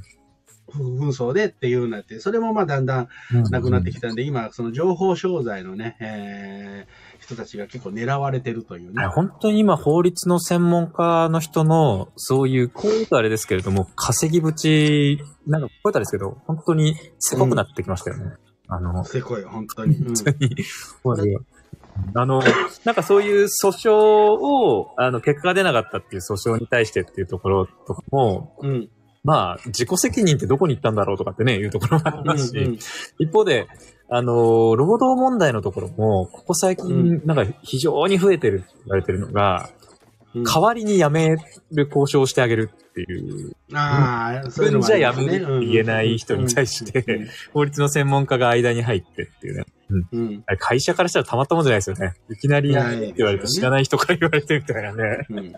[0.69, 3.07] 紛争でっていうなって、それもまあだんだん。
[3.51, 9.03] なくなってきたんで、今、その情報商材のね、えー人たちが結構狙われてるというね。
[9.03, 18.33] はい本当に今法律の専門家の人の、そういう、こういうとあれですけれども、稼ぎ口、なんかこういうとあれですけど、本当にせこくなってきましたよね。
[18.67, 19.95] あの、せこい、 本当に。
[19.95, 20.15] うん
[21.03, 21.37] 本当に、
[22.13, 22.41] あの、
[22.85, 28.89] なんかそういう訴訟を、あの、結果が出なかったっていう訴訟に対してっていうところとかも、うん。
[29.23, 32.79] まあ、自己責任ってどこに行ったんだろうとかってね、いうところもありますし、うん
[33.19, 33.67] 一方で、
[34.09, 39.87] あの、労働問題のところも、ここ最近、なんか非常に増えてるって言われてるのが、うん
[40.43, 41.35] 代わりに辞め
[41.71, 49.65] る交渉をしてあげるっていう、ああ、自分じゃ辞めるって言えない人に対しうんて、法律の専門家が間に入ってっていうね。
[50.11, 50.43] うん。
[50.59, 52.13] 会社からしたらたまったもんじゃないですよね。
[52.29, 55.25] いきなり言われて知らない人から言われてみたいなね。
[55.29, 55.53] うん。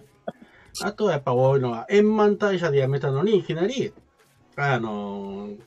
[0.81, 3.91] あとはやっぱ多いのは、円満退社で辞めたのに、いきなり、
[4.55, 5.57] あのー、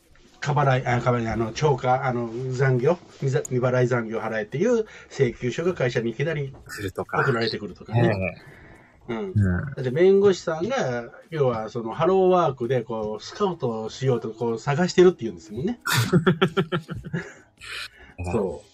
[0.43, 7.21] 過払い、あ、過払い、あの、超過、あの、残業、未払い残業払えっていう請求書が会社にいきなりするとか。
[7.21, 8.43] 送られてくるとかねね。
[9.09, 9.19] うん。
[9.19, 15.81] うんだって弁護士さんが、要はそのハローワークでこうスカウトしようとこう探してるっていうんですもんね。
[18.33, 18.72] そう。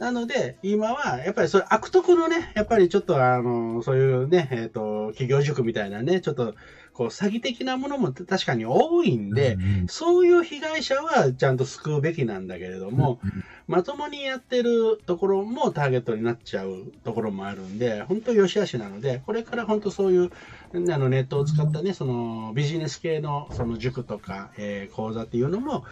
[0.00, 6.54] なので、今は、やっぱりそれ悪徳のね、やっぱりちょっとあの、そういうね、えっ、と、企業塾みたいなね、ちょっと、
[6.94, 13.20] こう、詐欺的なものも確かに多いんで、うんそういう被害者はちゃんと救うべきなんだけれども、
[13.68, 20.30] まともにやってるところもターゲットになっちゃうところもあるんで、本当良し悪しなので、これから本当そういう
[20.74, 25.84] あのネットを使ったね、そのビジネス系のその塾とか、えー講座っていうのも、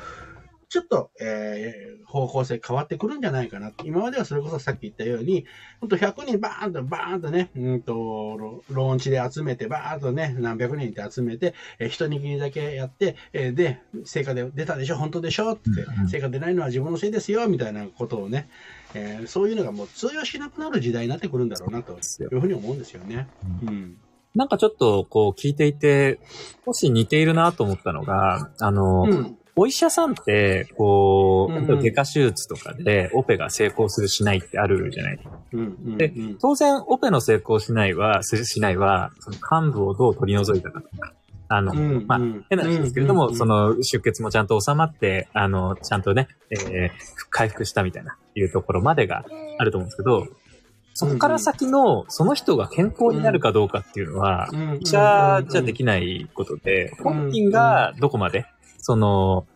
[0.68, 3.70] ちょっと、えー方向性変わってくるんじゃないかな。
[3.84, 5.44] 今まではそれこそさっき言ったように、
[5.78, 7.92] 本当100人バーンとバーンとね、うんと、
[8.38, 15.52] ロローンチで集めて、バーンとね、何百人って集めて、えー一握りだけやって、えーで、成果で出たでしょ、本当でしょ？
[15.52, 18.48] ってうんうん、成果出ないのは自分のせいですよ、みたいなことをね、
[18.94, 21.96] えーそういうのがもう通用しなくなる時代になってくるんだろうなとい
[22.36, 23.28] うふうに思うんですよね。
[23.62, 23.98] うん。
[24.34, 26.20] なんかちょっとこう聞いていて、
[26.64, 29.38] 少し似ているなと思ったのが、あの、うん。
[29.58, 31.66] お医者さんって、こう、うんうん。
[31.66, 35.18] 例えば外科手術とかでオペが成功するしないってあるじゃない。
[35.52, 35.60] うん。
[35.60, 35.98] うん。
[35.98, 36.38] でうん。
[36.40, 39.36] 当然、オペの成功しないは、すしないは、その
[39.68, 41.12] 幹部をどう取り除いたかとか、
[41.48, 46.90] あの、うんまあうん変な話ですけれども、うんその出血もちゃんと収まって、あの、ちゃんとね、えー
[47.30, 49.24] 回復したみたいな、いうところまでが
[49.58, 50.26] あると思うんですけど、
[50.94, 58.46] そこから先の、その人が健康になるかどうかっていうのは、うん医者じゃできないことで、本人がどこまで、
[58.88, 59.46] その、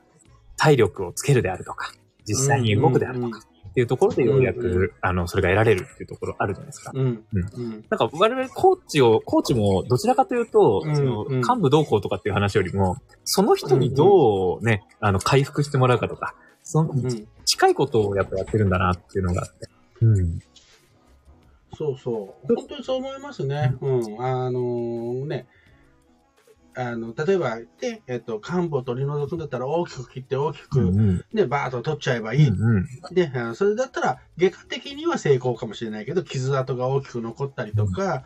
[0.58, 1.90] 体力をつけるであるとか、
[2.26, 3.40] 実際に動くであるとか、
[3.70, 6.92] っていうところでようやうんうく、あの、それが得られるっていうところあるじゃないですか。
[6.94, 7.24] うん。
[7.32, 7.84] うんうん。
[7.88, 17.28] なんか我々コーチを、コーチもどちらかというと、うんそのうん幹部同行とかっていう話よりも、その人にどうね、あの、回復してもらうかとか、そのうん。
[17.46, 19.70] 近いことをやっぱやってるんだなっていうのがあって。
[20.02, 20.40] うん。
[21.74, 22.54] そうそう。
[22.54, 23.74] 本当にそう思いますね。
[23.80, 24.22] うん。
[24.22, 25.46] あのね、
[26.74, 31.24] あの、例えば、で、えっと、幹部を取り除くんだったら大きく切って大きく、うんうん。
[31.32, 32.48] ね、バーッと取っちゃえばいい。
[32.48, 38.24] うんで、あのそれだったら、外科的には成功かもしれないけど、傷跡が大きく残ったりとか、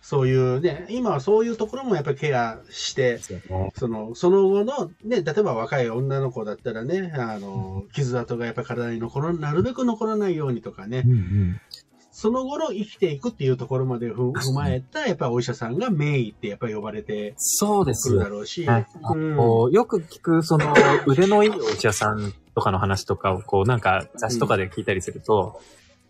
[0.00, 3.70] そういうね、今はそういうところもやっぱりケアして、うん。
[3.74, 11.60] その、その後の、ね、例えば若い女の子だったらね、あの、傷跡がやっぱり体に残ら、なるべく残らないようにとかね、うんうん。
[12.20, 18.10] その後の生きていくっていうところまでふ踏まえた、やっぱりお医者さんが名医ってやっぱり呼ばれてそうです。
[18.10, 18.28] るだ。
[18.28, 18.86] ろうし、はい。
[19.14, 19.36] うん。
[19.36, 20.74] こうよく聞く、その、
[21.06, 25.60] 腕のいいお医者さんとかの話とかを、こう、なんか雑誌とかで聞いたりすると、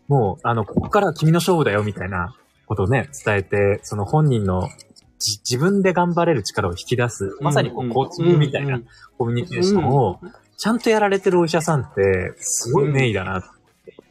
[0.09, 4.67] もう、あの、ここからは君の勝負だよ、みたいなことをね、伝えて、その本人の
[5.19, 8.81] じ自分で頑張れる力を引き出す、まさにこう、コーチングみたいな
[9.19, 10.21] コミュニケーションを、
[10.57, 13.45] ちゃんとやられてるお医者さんって、すごい名医だな。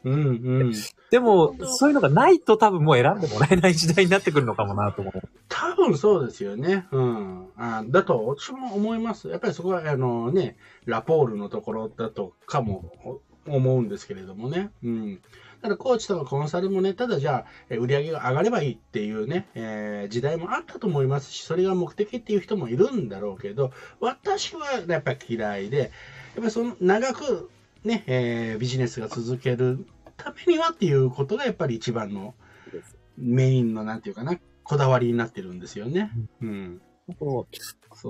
[0.03, 0.13] うん。
[0.13, 0.73] うん。
[1.09, 5.21] でも、そういうのがないと多分もう選んでもらえない時代になってくるのかもなと思う。
[5.47, 6.87] 多分そうですよね。
[6.91, 7.47] うん。
[7.55, 9.29] あだと、私も思います。
[9.29, 14.71] やっぱりそこは、あのね、ラポールのところだとかも思うんですけれどもね。
[14.83, 15.21] うん。
[15.61, 25.89] ただ、コーチとかコンサルもね、ただじゃあ、え売り上げが上がればいいっていうね、えー時代もあったと思いますし、それが目的っていう人もいるんだろうけど、私はやっぱり嫌いで、やっ
[26.35, 27.49] ぱりその長く
[27.83, 29.85] ね、えービジネスが続ける
[30.17, 32.33] ためにはっていうことがやっぱり一番の
[33.17, 36.11] メインのなんていうかな、こだわりになってるんですよね。
[36.41, 36.81] うん。
[37.19, 37.47] そ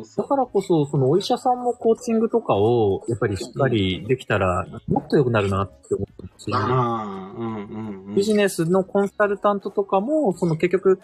[0.01, 0.23] うそう。
[0.23, 8.15] だからこそ、そのお医者さんもコーチングとかを、やっぱりしっかりできたら、もっと良くなるなって思ってますし。
[8.15, 10.99] ビジネスのコンサルタントとかも、その結局、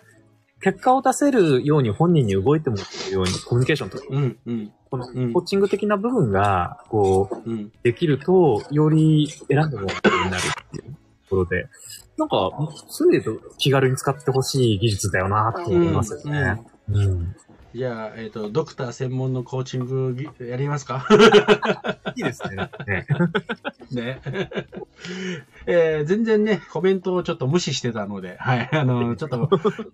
[0.64, 7.72] 結果を出せるように本人に動いてもらえるようにコミュニケーションとか、うんうんこのうんコーチング的な部分が、こう、うん。
[7.82, 11.68] できると、より選んでもらえるようになるっていうところで、
[12.16, 12.52] なんか、
[12.90, 16.62] そういう意味で気軽に使ってほしい技術だよなって思いますよね。
[16.90, 17.36] うん。
[17.74, 21.08] じゃあ、えっ、と、ドクター専門のコーチングぎやりますか？
[22.16, 22.70] いいですね。
[22.86, 23.08] ね
[23.92, 24.22] ね。
[25.66, 28.70] えー全然ね、コメントをちょっと無視してたので、はい。
[28.72, 29.50] あの、ちょっと、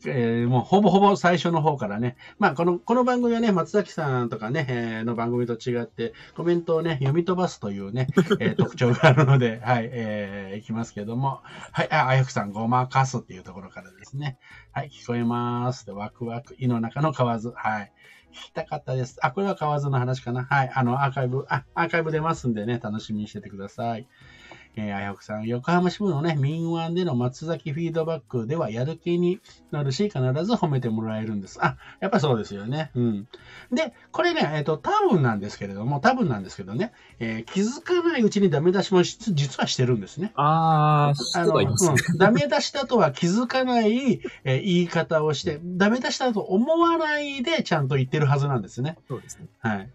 [0.05, 8.07] えーもうほぼほぼ最初の方からね、まあ、この、この番組はね、松崎さんとかね、えーの番組と違って、コメントをね、読み飛ばすというね、
[8.39, 11.39] えー 特徴があるので、はい、えーいきますけども、
[11.71, 14.37] はい、あ、あやふさん、ごまかすっていうところからですね。
[14.71, 15.85] はい、聞こえます。
[15.85, 17.51] で、ワクワク、井の中の河津。
[17.55, 17.91] はい。
[18.31, 19.17] 聞きたかったです。
[19.23, 20.43] あ、これは河津の話かな。
[20.43, 20.71] はい。
[20.73, 24.07] あの、アーカイブ、あ、アーカイブ出ますんでね、楽しみにしててください。
[24.79, 29.39] えー、あやさん、横浜支部のね、民湾での松崎フィードバックではやる気に
[29.71, 31.59] なるし、必ず褒めてもらえるんです。
[31.61, 32.91] あ、やっぱそうですよね。
[32.95, 33.27] うん。
[33.71, 40.31] で、これね、えっ、と、多分なんですけれども、多分なんですけどね、えー気づかないうちにダメ出しもし実はしてるんですね。
[40.35, 41.91] あー、あ人の。
[41.91, 48.97] うん、ダメ出しだとは気づかない、えー言い方をして、ダメ出しだと思わないでちゃんと言ってるはずなんですね。
[49.07, 49.47] そうですね。
[49.59, 49.89] はい。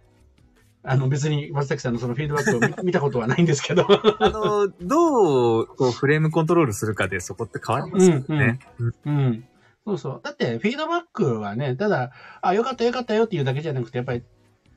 [0.87, 3.87] あの、別に松崎さんのそのフィードバックを見見たことはないんですけど。
[4.21, 8.59] あの、どう、こう、フレームコントロールするかでそこって変わりますよね。
[9.07, 9.45] うん。
[9.87, 10.21] そうそう。
[10.23, 14.23] だって、フィードバックはね、ただ、あ、よかったよかったよっていうだけじゃなくて、やっぱり、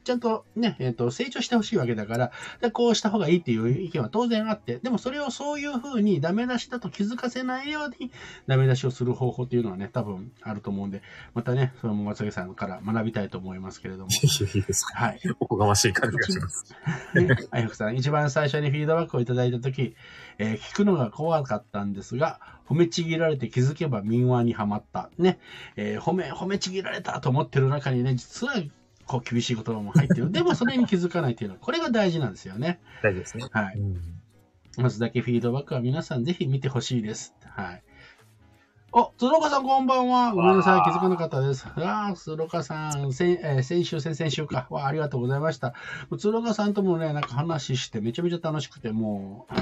[0.08, 8.12] ちゃんとね、えっ、と、成長してほしいわけだから、でこうした方がいいっていう意見は当然あって、でもそれをそういうふうにダメ出しだと気づかせないように、
[8.48, 11.02] ダメ出しをする方法っていうのはね、多分あると思うんで、
[11.34, 14.10] またね、それも松崎さんから学びたいと思いますけれども。
[14.12, 14.96] いいですか。
[14.96, 15.20] はい。
[15.40, 16.74] おこがましい感じがします。
[17.16, 19.96] ね、あやふくさん、一番最初にフィードバックをいただいたとき、
[20.38, 25.10] えー聞くのが怖かったんですが、褒めちぎられて気づけば民話にはまった。
[25.18, 25.40] ね、
[25.76, 28.54] えー褒め、褒めちぎられたと思ってる中にね、実は、
[29.08, 30.32] こう、厳しい言葉も入ってる。
[30.32, 32.80] でも、それに気づかないっていうのは、これが大事なんですよね。
[33.02, 33.46] 大事ですね。
[33.52, 33.78] はい。
[33.78, 34.18] うん
[34.78, 37.34] まずだけフィードバックは皆さんぜひ見てほしいです。
[37.44, 37.84] はい。
[38.92, 40.34] お、鶴岡さんこんばんは。
[40.34, 40.82] ごめんなさい。
[40.84, 41.66] 気づかなかったです。
[41.68, 44.68] ああ、鶴岡さん、先,、えー先週、先々週か。
[44.70, 45.74] わあ、ありがとうございました。
[46.20, 49.54] 鶴岡さんともね、なんか話してめちゃめちゃ楽しくて、もう、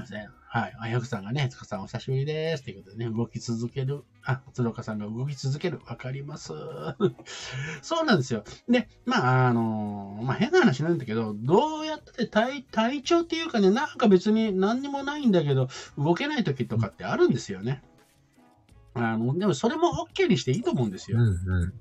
[0.00, 0.28] ません。
[0.52, 0.76] はい。
[0.80, 2.64] あやふさんがね、つかさんお久しぶりです。
[2.64, 4.02] ということでね、動き続ける。
[4.24, 5.78] あ、鶴岡さんが動き続ける。
[5.86, 6.52] わかります。
[7.82, 8.42] そうなんですよ。
[8.68, 17.82] で、まあ、あのまあ、変な話なんだけど、どうやって体、体調っていうかね、なんか別に何にもないんだけど、動けない時とかってあるんですよね。
[18.94, 21.18] あの、でもそれも OK にしていいと思うんですよ。
[21.18, 21.72] うんうん。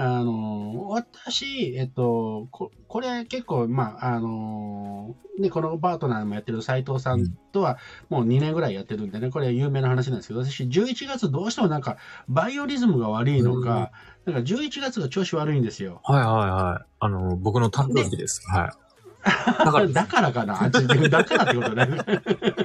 [0.00, 11.96] あの、私、えっと、ここれ結構、まあ、あの、ね、このパートナーもやってる斉藤さんとはもう2年ぐらいやってるんでね、これ有名な話なんですけど、私11月どうしてもなんか
[12.28, 13.90] バイオリズムが悪いのか、
[14.24, 16.00] なんか11月が調子悪いんですよ。
[16.04, 16.86] はいはいはい。
[17.00, 18.40] あの、僕の誕生日です。
[18.48, 18.70] はい。
[19.64, 20.62] だからだからかな？
[20.62, 21.88] あちだからってことね。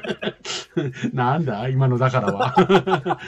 [1.14, 3.20] なんだ今のだからは。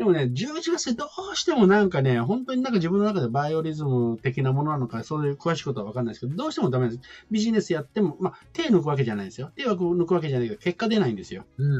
[0.00, 7.00] でもね、11月ってどうしてもなんかね、本当になんか自分の中でバイオリズム的なものなのか、そういう詳しいことはわかんないですけど、どうしてもダメです。
[7.30, 9.52] ビジネスやっても、まあ、手抜くわけじゃないですよ。
[9.56, 11.44] 手は抜くわけじゃないけど、結果出ないんですよ。
[11.58, 11.78] うんうん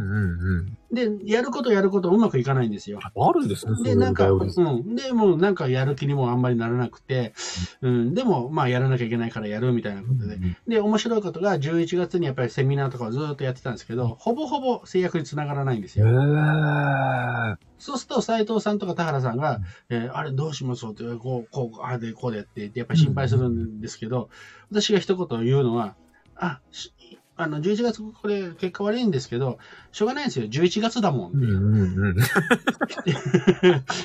[0.93, 1.19] うん。
[1.23, 3.01] で、やることやることうまくいかないんですよ。
[3.03, 4.95] あるんですね、で、うなんか、うん。
[4.95, 7.33] で、もうなんかやる気にもあんまりならなくて、
[7.81, 8.13] うん。
[8.13, 10.37] でも、まあやらなきゃいけないからやるみたいなことで。
[10.69, 16.11] で、面白いことが11月にやっぱりセミナーとかをずっとやってたんですけど、ほぼほぼ制約につながらないんですへよ。
[16.11, 24.29] ーそうすると、斉藤さんとか田原さんが、えーあれどうしますって、こう、こう、あれでこうでやってって、やっぱり心配するんですけど、
[24.71, 25.97] 私が一言言うのは、
[26.37, 26.93] あ、し
[27.37, 29.59] あの、11月これ結果悪いんですけど、
[29.93, 30.47] しょうがないんですよ。
[30.47, 31.57] 11月だもんっていう。
[31.57, 32.17] うんうんうん。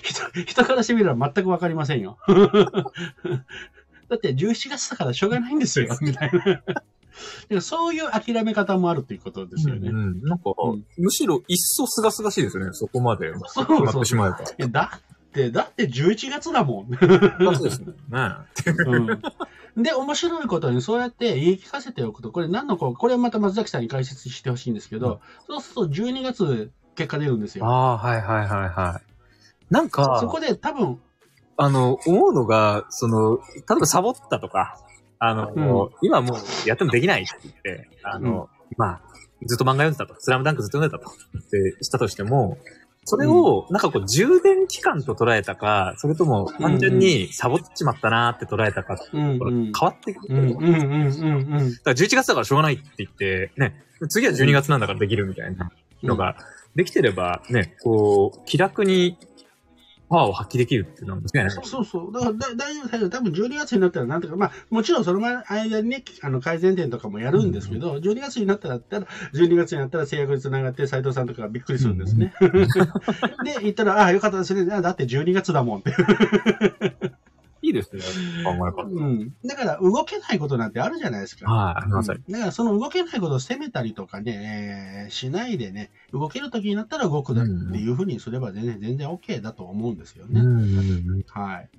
[0.03, 2.17] 人人からしてみれば全くわかりませんよ。
[4.07, 6.61] だって11月だからしょうがないんですよ、 みたいな。
[7.43, 9.89] だからそういう諦め方もあるということですよね。
[9.89, 12.71] うんうんなんか、うんむしろ一層すがすがしいですよね。
[12.73, 14.37] そこまでそう決まそうってしまえば。
[14.39, 16.89] いや、だって、だって11月だもん。
[17.57, 17.87] そうですね。
[18.09, 18.35] ね
[19.75, 27.65] うん、で、面白いことに、そうやって言い聞かせておくと、これ何のここれはまた松崎さんに解説してほしいんですけど、そうすると12月結果出るんですよ。
[27.65, 29.73] ああ、はいはいはいはい。
[29.73, 30.99] なんか、そこで多分、
[31.57, 34.77] あの、思うのが、その、例えばサボったとか、
[35.19, 35.89] あの、うん。
[36.01, 39.01] 今もうやってもできないって言って、あの、まあ、
[39.45, 42.57] ずっと漫画読んでたと、スラムダンクずっと読んでたと、ってしたとしても、
[43.07, 49.39] それを、なんかこう、充電期間と捉えたか、それとも単純にサボっちまったなーって捉えたか、うん。
[49.39, 49.71] うん。
[49.71, 50.35] 変わってくる。
[50.35, 50.49] うん。
[50.49, 50.63] うん。
[50.63, 50.71] うん。
[50.71, 51.59] うん。
[51.59, 51.71] うん。
[51.71, 56.35] だから11月だからしょうがないって言って、ね、次は12月なんだからできるみたいなのが
[56.75, 59.19] できてれば、ね、こう、気楽に
[60.09, 61.51] パワーを発揮できるっていうのは間違いない。
[61.51, 62.13] そうそうそう。
[62.13, 63.09] だからだ大丈夫、大丈夫。
[63.09, 72.33] 多分12月になったらなんとか、まあ、もちろんその間にね、あの、改善点とかもやるんですけど、12月になったら、12月になったら制約につながって斉藤さんとかがびっくりするんですね。
[73.43, 74.73] で、言ったら、ああ、よかったですね。
[74.73, 75.95] あだって12月だもんって。
[77.65, 78.01] いいですね、
[78.43, 78.83] 考え方。
[78.83, 79.33] うん。
[79.43, 81.51] だから、動けないことなんてあるじゃないですか。
[81.51, 90.41] はい、ありますうんだから、その動けないことを責めたりとかね、えーしないでね、動ける時になったら動くだっていうふうにすればね、全然 OK だと思うんですよね。
[91.27, 91.69] はい。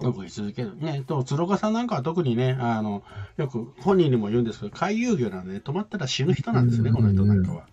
[0.00, 0.76] 動き続ける。
[0.76, 3.02] ね、と、鶴岡さんなんかは特にね、あの、
[3.36, 7.66] よく本人にも言うんですけど、回遊魚なんで、ね、止まったら死ぬ人なんですね、この人なんかは。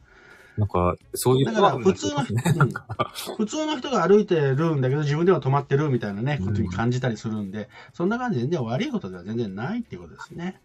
[0.57, 2.23] なんか、そういうだから、普通の
[3.37, 10.59] 普通の人が歩いてるんだけど、自分では止まってるみたいなね、ことに感じたりするんで、そんな感じで全然悪いことでは全然ないっていうことですね。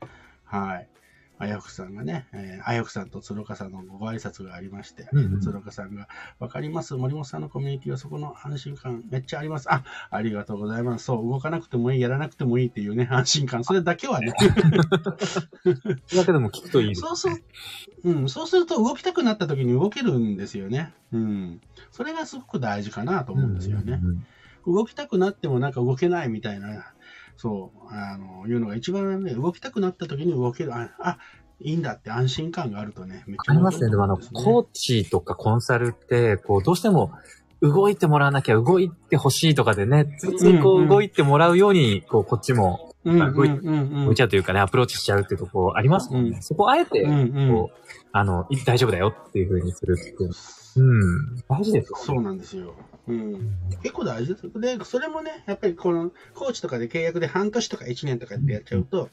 [0.44, 0.88] はい。
[1.38, 9.72] あやふくさんがね、えー、あやふくさんと鶴岡さんのご挨拶がありまして、うんうん鶴岡さんが、わかります森本さんのコミュニティはそこの安心感めっちゃあります。
[9.72, 11.06] あ、ありがとうございます。
[11.06, 13.64] そう、動かなくてもいい、やらなくてもいいっていうね、安心感。
[13.64, 14.32] それだけはね。
[16.14, 17.00] だけでも聞くといいです。
[17.00, 17.34] そうそう。
[18.04, 20.92] うん、そうすると動きたくなった時に動けるんですよね。
[21.12, 21.60] うん。
[21.90, 24.00] それがすごく大事かなと思うんですよね。
[24.02, 24.26] うんうん
[24.66, 26.92] 動きたくなってもなんか動けないみたいな、
[27.36, 31.18] そう、あの、いうのが一番ね、動きたくなった時に動ける、あ、あ
[31.60, 33.90] いいんだって安心感があるとね、めっちゃありますね。
[33.90, 37.12] でもあの、コうんーチとかコンサルって、こう、どうしても、
[37.60, 42.92] 動いてもらわなきゃ動いてほしいとかでね、ついついこうんううん動いてもらうように、こう、こっちも。
[43.04, 46.36] 動いちゃうというかね、アプローチしちゃうっていうとこありますもんね。
[46.36, 50.30] うんそこをあえて、うんうんこう、あの、い大丈夫だよっていう風にするっていう。
[50.76, 51.36] うん。
[51.48, 51.96] 大事ですよ。
[51.96, 52.74] そうなんですよ。
[53.08, 53.58] うん。
[53.82, 54.60] 結構大事です。
[54.60, 59.10] で、それもね、やっぱりこの、コーチとかで契約で半年とか1年とかってやっちゃうと、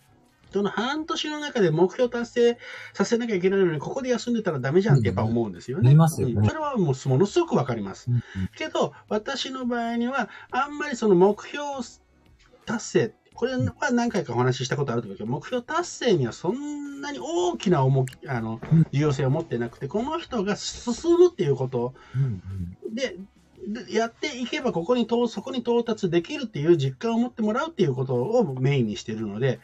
[0.51, 2.57] その半年の中で目標達成
[2.93, 5.91] させなきゃいけないのに、ここで休んでたらダメじゃんってやっぱ思うんですよね。
[5.91, 8.09] うんますよねうんそれはもうものすごくわかります。
[8.09, 8.23] うん
[8.55, 11.63] けど、私の場合には、あんまりその目標
[12.65, 21.93] 達成、これは何回かお話ししたことあると思うけど、目標達成にはそんなに大きな重き、あのうん、重要性を持ってなくて、この人が進むっていうこと
[22.93, 23.15] で
[23.89, 29.59] やっていけばここに到、そこに到達できるっていう実感を持ってもらうっていうことをメインにしているので、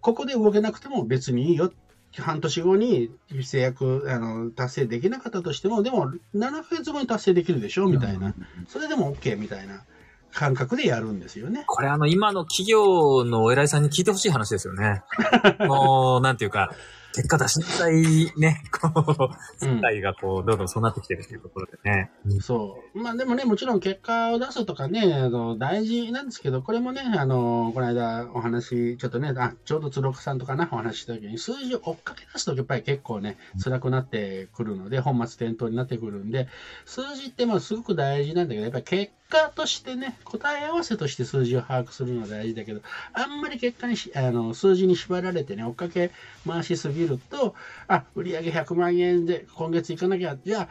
[0.00, 1.72] ここで動けなくても別にいいよ。
[2.18, 3.10] 半年後に
[3.42, 7.86] 制約あの達成できなかったとしても、でも7ヶ月後に達成できるでしょ？
[7.88, 8.34] みたいな。
[8.68, 9.84] それでも OK みたいな
[10.32, 11.62] 感覚でやるんですよね。
[11.66, 15.02] これあの、今の企業のお偉いさんに聞いてほしい話ですよね。
[15.68, 16.72] もう、なんていうか、
[17.14, 22.10] 結果出しなさいね、こう、うん世界がこう、どんどんそうなってきてるっていうところでね。
[22.40, 23.02] そう。
[23.02, 36.48] まあでもね、もちろん結果を出すとかね、あの大事なんですけど、これもね、あの、この間お話、ちょっとね、あ、ちょうど鶴岡さんとかな、お話しした時に、数字を追っかけ出すとやっぱり結構ね、辛くなってくるので、本末転倒になってくるんで、
[36.84, 42.82] 数字ってまあすごく大事なんだけど、やっぱり結果としてね、答え合わせとして数字を把握するのは大事だけど、
[43.14, 46.10] あんまり結果にし、あの、数字に縛られてね、追っかけ
[46.46, 47.54] 回しすぎると、
[47.88, 50.68] あ、売上100万円で今月行かなきゃ、じゃあ、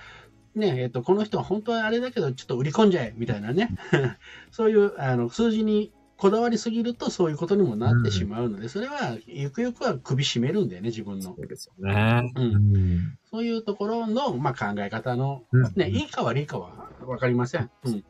[0.55, 3.69] ねえっと、この人は本当はあれだけど、ちょっと売り込んじゃえみたいなね、
[4.51, 11.35] そういうあの数字にこだわりすぎると、そういうことにもなってしまうので、それはゆくゆくは首絞めるんだよね、自分のそ。
[11.37, 12.33] うですよね。
[12.35, 13.17] うんん。
[13.31, 17.71] そういうところの、まあ、考え方の、うんね、いいか悪いかは分かりません。
[17.85, 18.03] うん、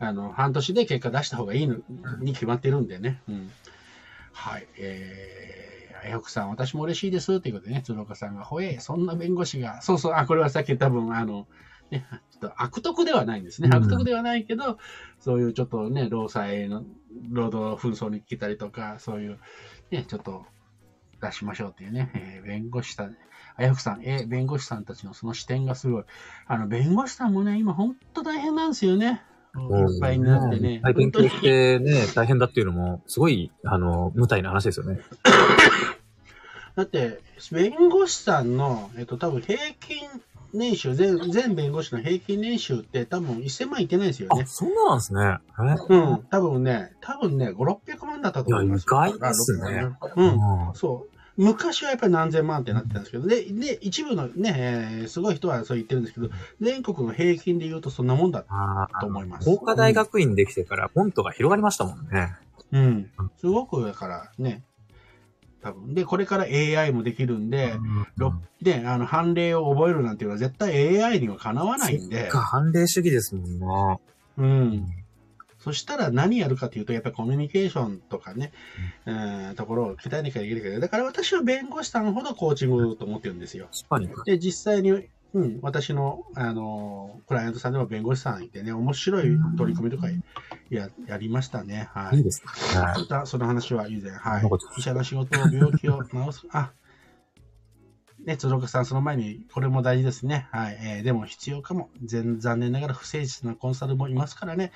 [0.00, 1.76] あの半年で結果出した方がいいの
[2.20, 3.22] に決まってるんでね。
[3.28, 3.50] うん、
[4.32, 4.66] はい。
[4.76, 7.40] えー、あやふくさん、私も嬉しいです。
[7.40, 11.46] ということでね、鶴岡さんが、ほえ、そんな弁護士が、そうそう、あ、これはさっき多分、あの、
[11.92, 13.68] ね、ちょっと悪徳ではないんですね。
[13.68, 14.78] うん悪徳ではないけど、
[15.20, 16.84] そういうちょっとね、労災の、
[17.30, 19.38] 労働紛争に来たりとか、そういう、
[19.90, 20.46] ね、ちょっと
[21.20, 23.16] 出しましょうっていうね、えー弁護士さん、
[23.56, 26.04] あやふくさん、えー弁護士さんたちのその視点がすごい。
[26.46, 29.22] あの、弁護士さんもね、今本当大変なんですよね。
[29.54, 30.80] いっぱいになってね。
[30.80, 35.00] 体験系してね、大変だっていうのも、すごい、あの、無体な話ですよね。
[36.74, 37.20] だって、
[37.50, 40.08] 弁護士さんの、えっと、多分平均
[40.52, 44.46] 年収、全全弁護士の平均年収って多分1000万いってないですよねあ、。
[44.46, 45.38] そんななんですね。
[45.58, 48.98] えうん、多分ね、多分ね、5、600万だったと思いますよ。
[49.06, 50.68] いや意外ですねあうん。
[50.68, 51.12] うんそう。
[51.36, 56.28] 昔はやっぱり何千万ってなってたんですけど、で、で、一部のね、えーすごい人はそう言ってるんですけど、
[56.60, 59.46] 全国の平均で言うとそんなもんだあと思います。
[59.46, 62.34] 工科大学院できてから、フォントが広がりましたもんね。
[62.72, 63.10] うん。
[63.38, 64.62] すごくだからね、
[65.62, 65.94] 多分。
[65.94, 67.74] で、これから AI もできるんで、
[68.16, 73.98] ろで、あの、判例を覚えるなんていうのは絶対 AI にはかなわないんで判例主義ですもんな。
[74.38, 74.86] うん。
[75.62, 78.50] そしたら何やるかというと、やっぱりコミュニケーションとかね、
[79.06, 83.68] うん、ところを鍛えなきゃいけないけど、だから私は弁護士さんほどコーチングと思ってるんですよ。
[83.88, 84.24] 確かに。
[84.24, 84.90] で、実際に、
[85.34, 90.08] うん、私の、あの、クライアントさんでも弁護士さんいてね、面白い取り組みとか
[90.68, 91.88] ややりましたね。
[91.92, 92.20] はいい。
[92.20, 92.80] いですね。
[92.80, 94.50] またその話は以前、はい。
[94.76, 96.72] 医者の仕事を病気を治す、あ、
[98.24, 100.48] ね、鶴岡さん、その前に、これも大事ですね。
[100.52, 100.78] はい。
[100.80, 101.90] えーでも必要かも。
[102.04, 104.72] 全残念ながら不誠実なコンサルもいますからね。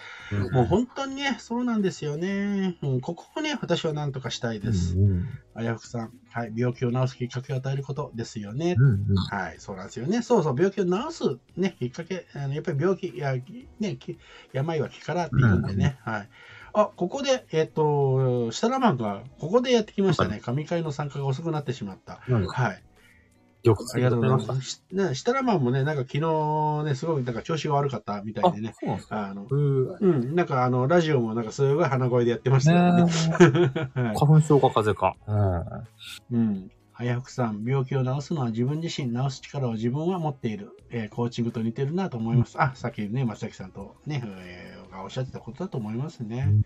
[0.52, 2.76] もう本当にね、そうなんですよね。
[2.82, 4.96] うん、ここをね、私は何とかしたいです。
[4.96, 6.52] うんあやふくさん、はい。
[6.54, 8.76] 病気を治すきっかけを与えることですよね。
[8.78, 10.20] うんうんはい、そうなんですよね。
[10.20, 13.34] そうそう、病気を治す、ね、きっかけ、あのやっぱり病気、や、
[13.80, 14.18] ね、き
[14.52, 16.28] 病は気からって言うんでね、はい。
[16.74, 20.40] あ、ここで、えっ、と、設楽マンが、ここでやってきましたね。
[20.44, 22.20] 神会の参加が遅くなってしまった。
[22.26, 22.82] はい。
[23.66, 24.48] よくありがとうございす。
[24.48, 24.70] ます。
[24.70, 28.74] しね、設楽マンもね、なんか昨日ね、すごいなんか調子が悪かったみたいでね。
[28.80, 29.26] そうなんですか。
[29.26, 33.04] あの、うんうん、なんかあの、ラジオもなんかすごい鼻声でやってましたよね。
[33.04, 33.10] ね
[33.94, 35.16] はい花粉症か風邪か。
[36.30, 36.38] うん。
[36.38, 36.70] うん。
[36.98, 40.70] あやふくさん、病気を治すのは自分自身、治す力を自分は持っている。
[40.90, 42.56] えーコーチングと似てるなと思います。
[42.58, 46.64] あ、さっきね、松崎さんとね、えーがおっしゃってたことだと思いますねうん。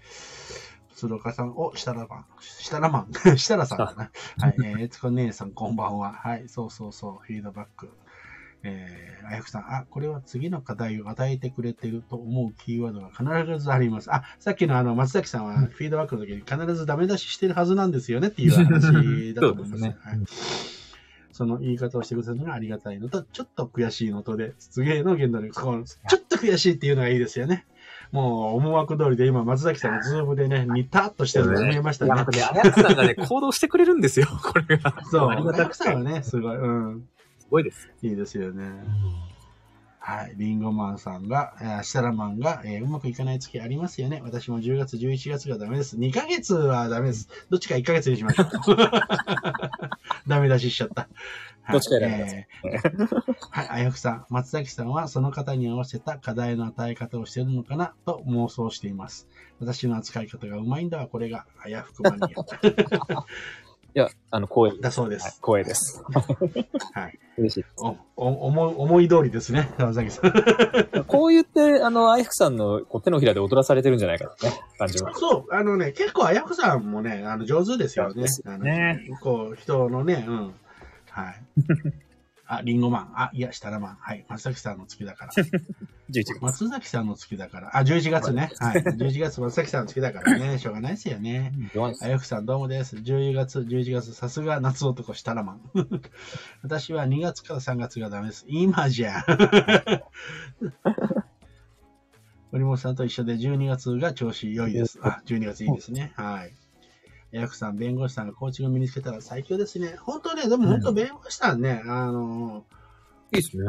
[1.01, 4.11] 鶴岡さん、お、設楽マン、設楽マン、設楽さんだな。
[4.39, 6.13] はい、えー、えつこ姉さん、こんばんは。
[6.13, 7.89] はい、そうそうそう、フィードバック。
[8.63, 14.13] えー、あやふくさん、あ、これは次の課題を与えてくれてると思うキーワードが必ずあります。
[14.13, 19.79] あ、さっきのあの、松崎さんはフィードバックの時に必ずダメ出ししてるはずなんですよねっていう話だと思います。
[19.79, 20.19] すねはい
[21.33, 27.65] その言い方をしてくださるのがありがたいのと、ちょっと悔しいのとで、すげえの原動力、このちょっと悔しいっていうのがいいですよね。
[28.13, 32.25] もう、思惑通りで今、松崎さんのズームでね、ニタッとしてるのが見えましたねなん。
[32.25, 34.95] かね、あやつさんがね、行動してくれるんですよ、 これが。
[35.11, 37.09] そう、ありがたくてさんはね、すごい、うん、
[37.39, 37.89] すごいです。
[38.03, 38.71] いいですよね。
[40.03, 40.33] はい。
[40.37, 44.23] リンゴマンさんが、えーシタラマンが、えーうまくいかない月ありますよね。
[44.25, 45.97] 私も10月、11月がダメです。
[45.99, 47.29] 2ヶ月はダメです。
[47.51, 48.49] どっちか1ヶ月にしましょう。
[50.27, 51.07] ダメ出ししちゃった。
[51.71, 53.69] はいどっちか選んでくださいえーはい。
[53.69, 59.29] あやふさん、松崎さんはその方に合わせた課題の与え方をしているのかなと妄想しています。
[59.61, 63.27] 私の扱い方がうまいんだわ、これが、あやふくマニア。
[63.93, 64.81] いや、あの、光栄。
[64.81, 65.41] だそうではいす。
[65.43, 66.01] 光栄です。
[66.95, 67.19] はい。
[67.39, 67.65] 嬉しい。
[67.79, 70.31] お、お、思い、思い通りですね、山崎さん。
[71.09, 75.19] こう言って、あの、アイフさんのこう手のひらで踊らされてるんじゃないかってね、感じます。
[75.19, 78.11] そう、あのね、結構、あやふさんもね、あの、上手ですよね。
[78.11, 80.55] 上手ですあのねこう、人のね、うん。
[81.25, 81.43] はい。
[82.53, 83.13] あ、リンゴマン。
[83.15, 83.95] あ、いや、下田マン。
[84.01, 84.27] はい。
[84.29, 85.33] 松崎さんの月だから。
[86.11, 86.39] 11月。
[86.41, 87.77] 松崎さんの月だから。
[87.77, 88.51] あ、11月ね。
[88.59, 88.83] はい。
[88.83, 90.59] 11月松崎さんの月だからね。
[90.59, 91.53] しょうがないですよね。
[92.03, 92.97] あやふさんどうもです。
[92.97, 95.61] 10月、11月、さすが夏男したらマン。
[96.63, 98.45] 私は2月から3月がダメです。
[98.49, 99.25] 今じゃん。
[102.51, 104.99] 森本さんと一緒で12月が調子良いです。
[105.03, 106.13] あ、12月いいですね。
[106.17, 106.53] はい。
[107.33, 109.97] あやふさん、弁護士さんがコーチングを身につけたら最強ですね。
[110.01, 112.65] 本当ね、でも本当弁護士さんね、あの、
[113.33, 113.65] いいですね。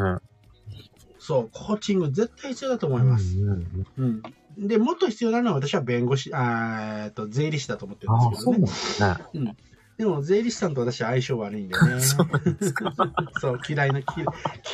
[1.19, 3.37] そう、コーチング絶対必要だと思います。
[3.37, 4.23] うんうんうん
[4.57, 4.67] うん。
[4.67, 8.73] で、もっと必要なのは私は弁護士、えっと、税理士だと思ってるんですけどそうなんねで。
[8.73, 9.55] すね。
[9.97, 12.01] でも、税理士さんと私は相性悪いんでね。
[13.39, 14.05] そう 嫌いな、き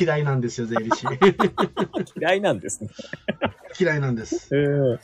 [0.00, 1.06] 嫌いなんですよ、税理士。
[2.18, 2.88] 嫌いなんですね。
[3.78, 4.48] 嫌いなんです。
[4.56, 4.98] え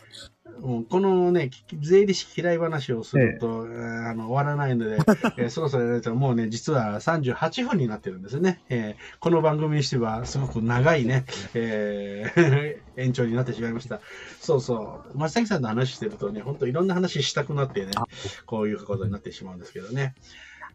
[0.61, 4.97] もうこのね、き税理士嫌い話をすると、えーあの終わらないので、
[5.39, 8.61] えーそろそろやらと、もうね、実は38分になってるんですね。
[8.69, 11.25] えーこの番組にしては、すごく長いね、
[11.55, 14.01] えー 延長になってしまいました。
[14.41, 15.19] そうそう。
[15.19, 18.07] 松崎さんと話してるとね、本当いろんな話したくなってね、あ、
[18.47, 20.15] こういうことになってしまうんですけどね。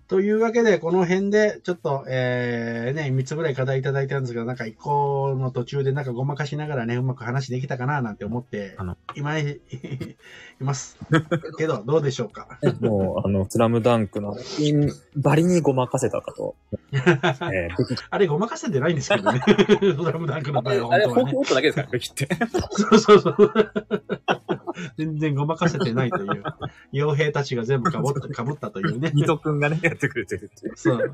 [0.09, 9.61] というわけで、この辺で、ちょっと、えー、ね、3つぐらい課題いただいたんですけど、なんか1個の途中でなんかごまかしながらね、うまく話できたかななんて思ってあの、今い、
[10.59, 10.97] います。
[11.59, 12.57] けど、どうでしょうか？
[12.81, 14.35] もう、あの、スラムダンクの、
[15.15, 16.55] バリにごまかせたかと。
[16.91, 17.69] えー、
[18.09, 19.41] あれ、ごまかせてないんですけどね。
[19.45, 21.33] スラムダンクの場合はあれ、フォーク本当はね。
[21.33, 22.27] ボートだけですから、べきって。
[22.71, 23.53] そうそうそう。
[24.97, 26.43] 全然ごまかせてないという。
[26.93, 29.11] 傭兵たちが全部かぶった、かぶったというね。
[29.13, 30.73] ニト君がね、やってくれてるっていう。
[30.75, 31.11] そう。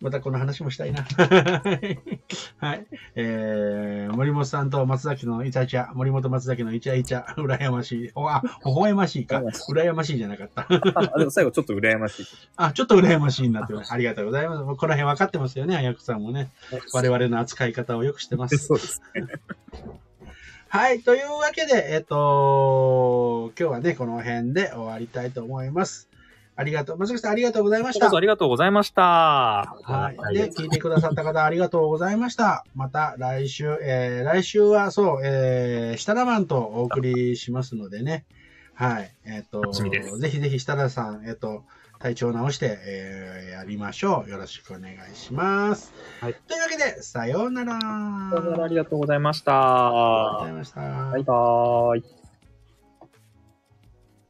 [0.00, 1.04] またこの話もしたいな。
[2.58, 2.86] はい。
[3.16, 8.10] えー、森本さんと松崎のイチャイチャ、森本松崎のイチャイチャ、羨ましい。
[8.14, 9.42] おあ、微笑ましいか。
[9.68, 10.66] 羨ましいじゃなかった。
[10.70, 12.26] あ、でも最後ちょっと羨ましい。
[12.56, 13.92] あ、ちょっと羨ましいになってます。
[13.92, 14.60] ありがとうございます。
[14.60, 16.50] この辺分かってますよね、あやくさんもね。
[16.94, 18.56] 我々の扱い方をよくしてます。
[18.56, 19.26] そうですね。
[20.72, 21.00] はい。
[21.00, 26.08] というわけで、えっ、と、今日はね、この辺で終わりたいと思います。
[26.54, 26.96] ありがとう。
[26.96, 28.20] 松崎さん、ありがとうございましたどうぞあ。
[28.20, 29.02] りがとうござ聞いました。
[29.02, 30.34] はい。
[30.36, 32.64] で、聞いてくださった方、ありがとうございました。
[32.76, 38.24] また来週、えー、来週はそう、えー、設楽マンとお送りしますのでね。
[38.74, 39.12] はい。
[39.24, 41.64] えっ、と、楽しみですぜひぜひ設楽さん、えっ、と、
[42.00, 44.30] 体調を直して、えー、やりましょう。
[44.30, 45.92] よろしくお願いします。
[46.20, 47.78] はいというわけで、さようなら。
[47.78, 49.52] ありがとうございました。
[49.88, 50.80] ありがとうございました。
[50.80, 52.19] バイバーイ。